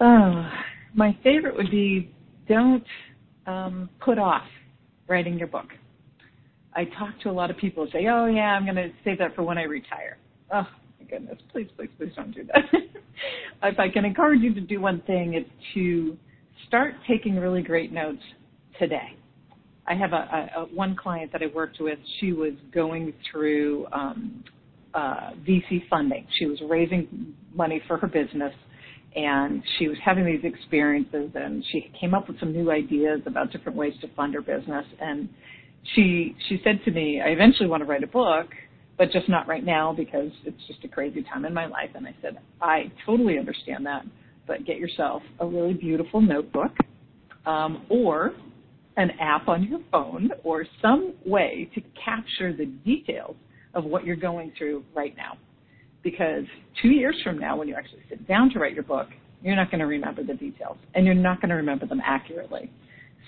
Oh, 0.01 0.49
my 0.95 1.19
favorite 1.25 1.57
would 1.57 1.71
be 1.71 2.13
don't 2.49 2.85
um, 3.47 3.89
put 4.01 4.19
off 4.19 4.45
writing 5.09 5.39
your 5.39 5.49
book. 5.49 5.67
I 6.75 6.85
talk 6.85 7.19
to 7.23 7.31
a 7.31 7.33
lot 7.33 7.51
of 7.51 7.57
people 7.57 7.87
who 7.87 7.91
say, 7.91 8.07
"Oh 8.07 8.27
yeah, 8.27 8.55
I'm 8.55 8.65
going 8.65 8.77
to 8.77 8.91
save 9.05 9.19
that 9.19 9.35
for 9.35 9.43
when 9.43 9.59
I 9.59 9.63
retire." 9.63 10.19
Oh 10.53 10.67
my 11.01 11.07
goodness, 11.09 11.39
please, 11.51 11.69
please, 11.77 11.91
please 11.99 12.13
don't 12.15 12.35
do 12.35 12.45
that. 12.45 12.65
if 13.63 13.79
I 13.79 13.89
can 13.89 14.05
encourage 14.05 14.41
you 14.41 14.55
to 14.55 14.61
do 14.61 14.81
one 14.81 15.03
thing, 15.03 15.35
it's 15.35 15.51
to 15.75 16.17
start 16.67 16.95
taking 17.07 17.37
really 17.37 17.63
great 17.63 17.93
notes 17.93 18.23
today. 18.79 19.17
I 19.87 19.95
have 19.95 20.13
a, 20.13 20.51
a, 20.57 20.61
a 20.61 20.65
one 20.67 20.95
client 20.95 21.33
that 21.33 21.43
I 21.43 21.47
worked 21.55 21.79
with. 21.81 21.99
She 22.21 22.33
was 22.33 22.53
going 22.73 23.15
through 23.31 23.87
um, 23.93 24.45
uh, 24.95 25.31
VC 25.47 25.89
funding. 25.89 26.27
She 26.39 26.47
was 26.47 26.59
raising 26.69 27.35
money 27.55 27.83
for 27.89 27.97
her 27.97 28.07
business, 28.07 28.53
and 29.17 29.63
she 29.79 29.89
was 29.89 29.97
having 30.05 30.25
these 30.27 30.45
experiences 30.45 31.31
and 31.35 31.65
she 31.73 31.91
came 31.99 32.15
up 32.15 32.29
with 32.29 32.39
some 32.39 32.53
new 32.53 32.71
ideas 32.71 33.21
about 33.27 33.51
different 33.51 33.77
ways 33.77 33.95
to 34.01 34.09
fund 34.15 34.35
her 34.35 34.43
business. 34.43 34.85
And 35.01 35.29
she 35.95 36.37
she 36.49 36.61
said 36.65 36.81
to 36.85 36.91
me 36.91 37.21
i 37.25 37.29
eventually 37.29 37.69
want 37.69 37.83
to 37.83 37.89
write 37.89 38.03
a 38.03 38.09
book 38.09 38.49
but 38.99 39.13
just 39.13 39.29
not 39.29 39.47
right 39.47 39.65
now 39.65 39.93
because 39.93 40.31
it's 40.45 40.61
just 40.67 40.83
a 40.85 40.89
crazy 40.89 41.23
time 41.23 41.45
in 41.45 41.55
my 41.55 41.67
life. 41.67 41.91
And 41.95 42.07
i 42.07 42.15
said 42.21 42.39
i 42.61 42.91
totally 43.07 43.39
understand 43.39 43.87
that 43.87 44.05
but 44.47 44.65
get 44.65 44.79
yourself 44.79 45.23
a 45.41 45.47
really 45.47 45.75
beautiful 45.75 46.21
notebook 46.21 46.73
um, 47.47 47.87
or 47.89 48.33
an 48.97 49.11
app 49.21 49.47
on 49.49 49.63
your 49.63 49.81
phone 49.93 50.31
or 50.43 50.67
some 50.83 51.15
way 51.25 51.71
to 51.75 51.81
capture 52.05 52.53
the 52.53 52.67
details 52.67 53.37
of 53.75 53.85
what 53.85 54.05
you're 54.05 54.17
going 54.17 54.53
through 54.59 54.83
right 54.95 55.17
now 55.17 55.39
because 56.11 56.45
two 56.81 56.89
years 56.89 57.17
from 57.23 57.39
now, 57.39 57.57
when 57.57 57.69
you 57.69 57.75
actually 57.75 58.01
sit 58.09 58.27
down 58.27 58.51
to 58.51 58.59
write 58.59 58.73
your 58.73 58.83
book, 58.83 59.09
you're 59.43 59.57
not 59.57 59.71
going 59.71 59.81
to 59.81 59.87
remember 59.87 60.23
the 60.25 60.35
details 60.35 60.79
and 60.95 61.05
you're 61.05 61.15
not 61.15 61.41
going 61.41 61.51
to 61.51 61.55
remember 61.55 61.87
them 61.87 62.01
accurately. 62.05 62.71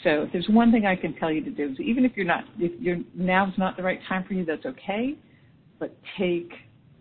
So 0.02 0.22
if 0.22 0.32
there's 0.32 0.48
one 0.48 0.72
thing 0.72 0.86
I 0.86 0.96
can 0.96 1.14
tell 1.16 1.30
you 1.30 1.44
to 1.44 1.50
do, 1.50 1.72
is 1.72 1.80
even 1.80 2.06
if 2.06 2.12
you're 2.16 2.26
not, 2.26 2.44
if 2.58 2.72
you're, 2.80 2.98
now's 3.14 3.52
not 3.58 3.76
the 3.76 3.82
right 3.82 4.00
time 4.08 4.24
for 4.26 4.32
you, 4.32 4.46
that's 4.46 4.64
okay, 4.64 5.14
but 5.78 5.94
take 6.18 6.50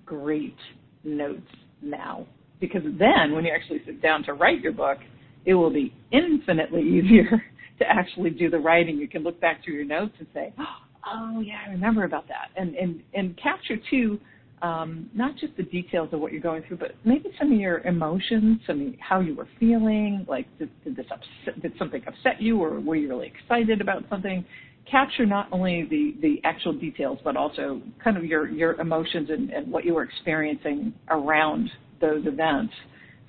great 0.06 0.58
notes 1.06 1.48
now. 1.82 2.28
Because 2.60 2.82
then 2.84 3.34
when 3.34 3.46
you 3.46 3.54
actually 3.56 3.82
sit 3.86 4.02
down 4.02 4.24
to 4.24 4.34
write 4.34 4.60
your 4.60 4.74
book, 4.74 4.98
it 5.46 5.54
will 5.54 5.72
be 5.72 5.94
infinitely 6.12 6.82
easier 6.84 7.42
to 7.80 7.86
actually 7.90 8.32
do 8.32 8.50
the 8.50 8.60
writing. 8.60 8.98
You 8.98 9.08
can 9.08 9.24
look 9.24 9.40
back 9.40 9.64
through 9.64 9.76
your 9.76 9.86
notes 9.86 10.14
and 10.20 10.28
say, 10.34 10.54
oh 11.08 11.40
yeah, 11.40 11.60
I 11.66 11.72
remember 11.72 12.04
about 12.04 12.28
that. 12.28 12.50
And, 12.58 12.76
and, 12.76 13.02
and 13.14 13.40
capture 13.42 13.78
too, 13.90 14.20
um, 14.62 15.10
not 15.14 15.36
just 15.38 15.56
the 15.58 15.64
details 15.64 16.10
of 16.12 16.20
what 16.20 16.32
you're 16.32 16.42
going 16.42 16.64
through, 16.68 16.78
but 16.78 16.96
maybe 17.06 17.30
some 17.40 17.52
of 17.52 17.60
your 17.60 17.80
emotions, 17.80 18.60
some 18.68 18.88
of 18.88 18.94
how 19.00 19.20
you 19.20 19.36
were 19.36 19.48
feeling. 19.60 20.26
Like, 20.28 20.46
did, 20.58 20.70
did 20.84 20.96
this 20.96 21.06
upset, 21.12 21.62
did 21.62 21.74
something 21.78 22.02
upset 22.08 22.42
you, 22.42 22.62
or 22.62 22.80
were 22.80 22.96
you 22.96 23.10
really 23.10 23.32
excited 23.34 23.82
about 23.82 24.04
something? 24.10 24.46
Capture 24.90 25.26
not 25.26 25.48
only 25.52 25.88
the 25.90 26.16
the 26.22 26.42
actual 26.44 26.74
details, 26.74 27.20
but 27.24 27.38
also 27.38 27.82
kind 28.04 28.18
of 28.18 28.26
your 28.26 28.50
your 28.50 28.74
emotions 28.82 29.30
and, 29.30 29.52
and 29.52 29.72
what 29.72 29.86
you 29.86 29.94
were 29.94 30.04
experiencing 30.04 30.94
around 31.10 31.70
those 32.02 32.26
events, 32.26 32.74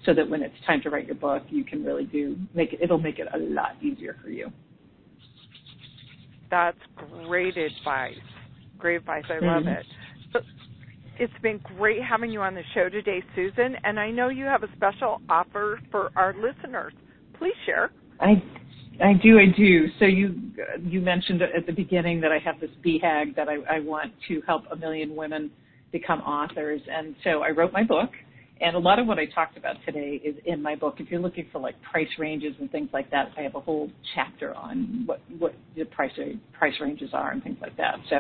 so 0.07 0.15
that 0.15 0.29
when 0.29 0.43
it's 0.43 0.55
time 0.67 0.81
to 0.83 0.91
write 0.91 1.07
your 1.07 1.17
book, 1.17 1.43
you 1.51 1.65
can 1.65 1.85
really 1.85 2.05
do 2.05 2.37
make 2.55 2.73
it. 2.73 2.81
It'll 2.83 2.99
make 2.99 3.19
it 3.19 3.29
a 3.35 3.39
lot 3.39 3.73
easier 3.83 4.17
for 4.23 4.31
you. 4.31 4.51
That's 6.51 6.79
great 6.97 7.57
advice. 7.57 8.15
Great 8.79 8.97
advice. 8.97 9.25
I 9.29 9.35
love 9.35 9.65
mm-hmm. 9.65 9.69
it. 9.69 9.87
It's 11.21 11.33
been 11.43 11.61
great 11.77 12.03
having 12.03 12.31
you 12.31 12.41
on 12.41 12.55
the 12.55 12.63
show 12.73 12.89
today, 12.89 13.23
Susan, 13.37 13.77
and 13.85 14.01
I 14.01 14.11
know 14.11 14.31
you 14.31 14.47
have 14.47 14.63
a 14.63 14.69
special 14.75 15.21
offer 15.29 15.79
for 15.91 16.11
our 16.17 16.33
listeners. 16.33 16.95
Please 17.39 17.53
share. 17.67 17.91
I 18.21 18.43
I 19.05 19.13
do, 19.23 19.39
I 19.39 19.55
do. 19.55 19.89
So 19.99 20.07
you 20.07 20.35
you 20.83 21.03
mentioned 21.03 21.43
at 21.43 21.67
the 21.67 21.73
beginning 21.73 22.23
that 22.23 22.33
I 22.33 22.39
have 22.39 22.59
this 22.59 22.71
BHAG 22.83 23.37
that 23.37 23.51
I, 23.51 23.77
I 23.77 23.81
want 23.81 24.15
to 24.29 24.41
help 24.47 24.63
a 24.73 24.77
million 24.77 25.15
women 25.15 25.51
become 25.93 26.21
authors, 26.21 26.81
and 26.91 27.15
so 27.23 27.43
I 27.43 27.51
wrote 27.51 27.75
my 27.75 27.85
book, 27.85 28.09
and 28.61 28.77
a 28.77 28.79
lot 28.79 28.99
of 28.99 29.07
what 29.07 29.19
I 29.19 29.25
talked 29.27 29.57
about 29.57 29.77
today 29.87 30.21
is 30.23 30.35
in 30.45 30.61
my 30.63 30.75
book. 30.75 30.97
If 30.99 31.11
you're 31.11 31.21
looking 31.21 31.47
for 31.51 31.61
like 31.61 31.81
price 31.83 32.09
ranges 32.19 32.53
and 32.61 32.71
things 32.71 32.91
like 32.93 33.11
that, 33.11 33.31
I 33.37 33.43
have 33.43 33.55
a 33.55 33.61
whole 33.61 33.91
chapter 34.15 34.55
on 34.55 35.05
what 35.07 35.21
what 35.39 35.55
the 35.77 35.85
price 35.85 36.13
price 36.53 36.75
ranges 36.81 37.11
are 37.13 37.31
and 37.31 37.43
things 37.43 37.57
like 37.61 37.77
that. 37.79 37.97
So, 38.11 38.17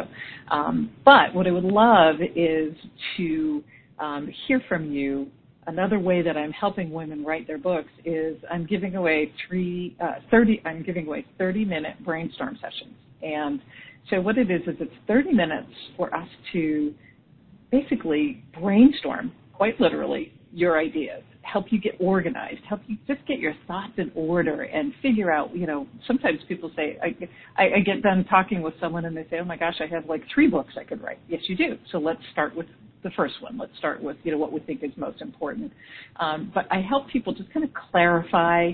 um, 0.50 0.90
but 1.04 1.34
what 1.34 1.46
I 1.46 1.50
would 1.50 1.64
love 1.64 2.16
is 2.34 2.74
to 3.16 3.62
um, 3.98 4.30
hear 4.46 4.62
from 4.68 4.90
you. 4.90 5.28
Another 5.66 5.98
way 6.00 6.22
that 6.22 6.38
I'm 6.38 6.52
helping 6.52 6.90
women 6.90 7.22
write 7.22 7.46
their 7.46 7.58
books 7.58 7.90
is 8.06 8.36
I'm 8.50 8.66
giving 8.66 8.96
away 8.96 9.30
three 9.46 9.94
uh, 10.02 10.14
30. 10.30 10.62
I'm 10.64 10.82
giving 10.82 11.06
away 11.06 11.26
30 11.36 11.66
minute 11.66 12.02
brainstorm 12.02 12.58
sessions, 12.62 12.94
and 13.22 13.60
so 14.08 14.22
what 14.22 14.38
it 14.38 14.50
is 14.50 14.62
is 14.62 14.76
it's 14.80 14.90
30 15.06 15.32
minutes 15.32 15.70
for 15.98 16.12
us 16.14 16.28
to 16.54 16.94
basically 17.70 18.42
brainstorm 18.58 19.32
quite 19.60 19.78
literally, 19.78 20.32
your 20.54 20.78
ideas, 20.78 21.22
help 21.42 21.66
you 21.68 21.78
get 21.78 21.94
organized, 22.00 22.62
help 22.66 22.80
you 22.86 22.96
just 23.06 23.20
get 23.26 23.38
your 23.38 23.52
thoughts 23.66 23.92
in 23.98 24.10
order 24.14 24.62
and 24.62 24.90
figure 25.02 25.30
out, 25.30 25.54
you 25.54 25.66
know, 25.66 25.86
sometimes 26.06 26.38
people 26.48 26.70
say, 26.74 26.98
I, 27.02 27.62
I, 27.62 27.74
I 27.74 27.80
get 27.80 28.00
done 28.02 28.24
talking 28.24 28.62
with 28.62 28.72
someone 28.80 29.04
and 29.04 29.14
they 29.14 29.26
say, 29.28 29.38
oh 29.38 29.44
my 29.44 29.58
gosh, 29.58 29.74
I 29.78 29.86
have 29.94 30.06
like 30.06 30.22
three 30.34 30.48
books 30.48 30.72
I 30.80 30.84
could 30.84 31.02
write. 31.02 31.18
Yes, 31.28 31.42
you 31.46 31.58
do. 31.58 31.76
So 31.92 31.98
let's 31.98 32.22
start 32.32 32.56
with 32.56 32.68
the 33.02 33.10
first 33.10 33.34
one. 33.42 33.58
Let's 33.58 33.76
start 33.76 34.02
with, 34.02 34.16
you 34.22 34.32
know, 34.32 34.38
what 34.38 34.50
we 34.50 34.60
think 34.60 34.82
is 34.82 34.92
most 34.96 35.20
important. 35.20 35.70
Um, 36.18 36.50
but 36.54 36.64
I 36.70 36.80
help 36.80 37.10
people 37.10 37.34
just 37.34 37.52
kind 37.52 37.62
of 37.62 37.70
clarify 37.90 38.70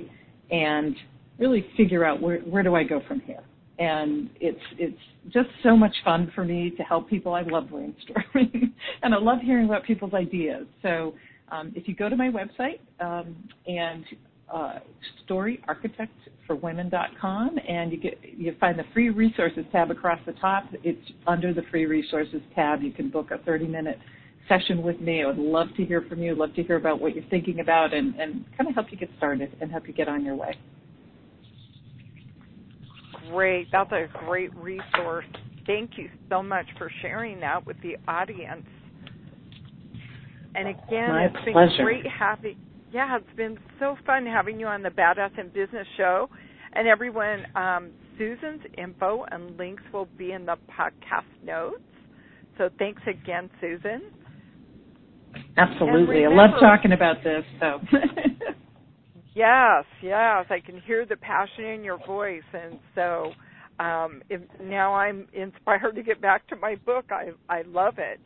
and 0.53 0.95
really 1.41 1.67
figure 1.77 2.05
out 2.05 2.23
where, 2.23 2.39
where 2.43 2.63
do 2.63 2.77
I 2.77 2.85
go 2.85 3.03
from 3.09 3.19
here 3.23 3.43
and 3.79 4.31
it's 4.41 4.59
it's 4.79 4.99
just 5.33 5.49
so 5.63 5.77
much 5.77 5.95
fun 6.05 6.33
for 6.35 6.45
me 6.45 6.73
to 6.77 6.83
help 6.83 7.09
people. 7.11 7.35
I 7.35 7.43
love 7.43 7.65
brainstorming, 7.65 8.73
and 9.03 9.15
I 9.15 9.19
love 9.19 9.41
hearing 9.41 9.67
about 9.67 9.85
people's 9.85 10.15
ideas. 10.15 10.67
So 10.83 11.13
um, 11.51 11.73
if 11.75 11.87
you 11.89 11.95
go 11.95 12.09
to 12.09 12.17
my 12.17 12.31
website 12.31 12.81
um, 13.01 13.37
and 13.67 14.05
uh, 14.53 14.79
storyarchitectforwomen.com, 15.29 17.59
and 17.69 17.93
you 17.93 17.99
get 17.99 18.19
you 18.25 18.57
find 18.59 18.79
the 18.79 18.85
free 18.95 19.11
resources 19.11 19.67
tab 19.73 19.91
across 19.91 20.21
the 20.27 20.33
top. 20.35 20.65
It's 20.83 21.13
under 21.27 21.53
the 21.53 21.63
free 21.71 21.85
resources 21.87 22.41
tab. 22.55 22.83
You 22.83 22.93
can 22.93 23.11
book 23.11 23.31
a 23.31 23.37
30 23.39 23.67
minute 23.67 23.99
session 24.49 24.83
with 24.83 25.01
me. 25.01 25.23
I 25.23 25.27
would 25.27 25.39
love 25.39 25.69
to 25.77 25.85
hear 25.85 26.03
from 26.09 26.23
you. 26.23 26.35
Love 26.35 26.55
to 26.55 26.63
hear 26.63 26.77
about 26.77 26.99
what 27.01 27.15
you're 27.15 27.29
thinking 27.29 27.61
about, 27.61 27.93
and, 27.93 28.15
and 28.15 28.47
kind 28.57 28.71
of 28.71 28.75
help 28.75 28.87
you 28.91 28.97
get 28.97 29.11
started 29.19 29.55
and 29.61 29.71
help 29.71 29.87
you 29.87 29.93
get 29.93 30.09
on 30.09 30.25
your 30.25 30.37
way 30.37 30.57
great. 33.31 33.69
That's 33.73 33.93
a 33.93 34.07
great 34.25 34.55
resource. 34.57 35.27
Thank 35.67 35.93
you 35.97 36.09
so 36.29 36.43
much 36.43 36.67
for 36.79 36.91
sharing 37.03 37.41
that 37.41 37.67
with 37.67 37.77
the 37.83 37.97
audience. 38.09 38.67
And 40.55 40.69
again, 40.69 41.09
My 41.11 41.25
it's 41.25 41.37
pleasure. 41.53 41.69
been 41.77 41.85
great 41.85 42.07
having 42.07 42.57
yeah, 42.93 43.17
it's 43.17 43.37
been 43.37 43.59
so 43.79 43.97
fun 44.07 44.25
having 44.25 44.61
you 44.61 44.67
on 44.67 44.83
the 44.83 44.89
Badass 44.89 45.39
in 45.39 45.49
Business 45.49 45.87
show. 45.97 46.31
And 46.73 46.87
everyone, 46.87 47.45
um, 47.55 47.91
Susan's 48.17 48.63
info 48.79 49.25
and 49.31 49.57
links 49.59 49.83
will 49.93 50.09
be 50.17 50.33
in 50.33 50.47
the 50.47 50.57
podcast 50.71 51.25
notes. 51.45 51.83
So 52.59 52.71
thanks 52.79 53.03
again, 53.07 53.51
Susan. 53.61 54.03
Absolutely. 55.57 56.21
Remember, 56.21 56.43
I 56.43 56.47
love 56.47 56.61
talking 56.61 56.93
about 56.93 57.17
this. 57.23 57.45
So 57.61 57.81
Yes, 59.37 59.85
yes. 60.03 60.47
I 60.49 60.61
can 60.65 60.81
hear 60.87 61.05
the 61.05 61.17
passion 61.17 61.67
in 61.67 61.85
your 61.85 61.99
voice 62.07 62.41
and 62.55 62.79
so 62.95 63.33
um 63.79 64.23
if, 64.31 64.41
now 64.63 64.95
I'm 64.95 65.29
inspired 65.35 65.95
to 65.97 66.03
get 66.03 66.23
back 66.23 66.47
to 66.49 66.57
my 66.57 66.77
book. 66.87 67.05
I 67.11 67.33
I 67.49 67.61
love 67.67 67.99
it. 67.99 68.19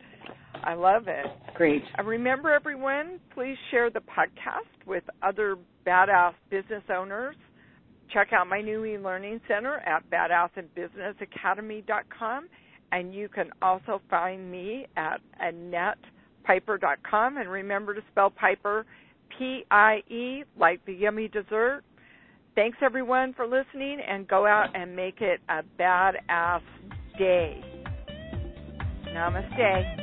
I 0.63 0.73
love 0.73 1.03
it. 1.07 1.25
Great. 1.55 1.83
And 1.97 2.07
remember 2.07 2.53
everyone, 2.53 3.19
please 3.33 3.57
share 3.71 3.89
the 3.89 3.99
podcast 3.99 4.69
with 4.87 5.03
other 5.21 5.57
badass 5.85 6.31
business 6.49 6.83
owners. 6.89 7.35
Check 8.13 8.31
out 8.31 8.47
my 8.47 8.61
new 8.61 8.85
e-learning 8.85 9.41
center 9.49 9.79
at 9.79 10.09
badassinbusinessacademy.com 10.09 12.47
and 12.93 13.13
you 13.13 13.27
can 13.27 13.49
also 13.61 13.99
find 14.09 14.49
me 14.49 14.87
at 14.95 15.19
annettepieper.com 15.43 17.35
and 17.37 17.49
remember 17.49 17.93
to 17.95 18.01
spell 18.11 18.29
Pieper 18.29 18.85
P 19.37 19.65
I 19.71 20.03
E 20.09 20.43
like 20.59 20.85
the 20.85 20.93
yummy 20.93 21.27
dessert. 21.27 21.81
Thanks 22.55 22.77
everyone 22.81 23.33
for 23.33 23.45
listening 23.47 23.99
and 24.07 24.27
go 24.27 24.45
out 24.45 24.75
and 24.75 24.95
make 24.95 25.21
it 25.21 25.39
a 25.49 25.63
badass 25.79 26.61
day. 27.17 27.63
Namaste. 29.07 30.00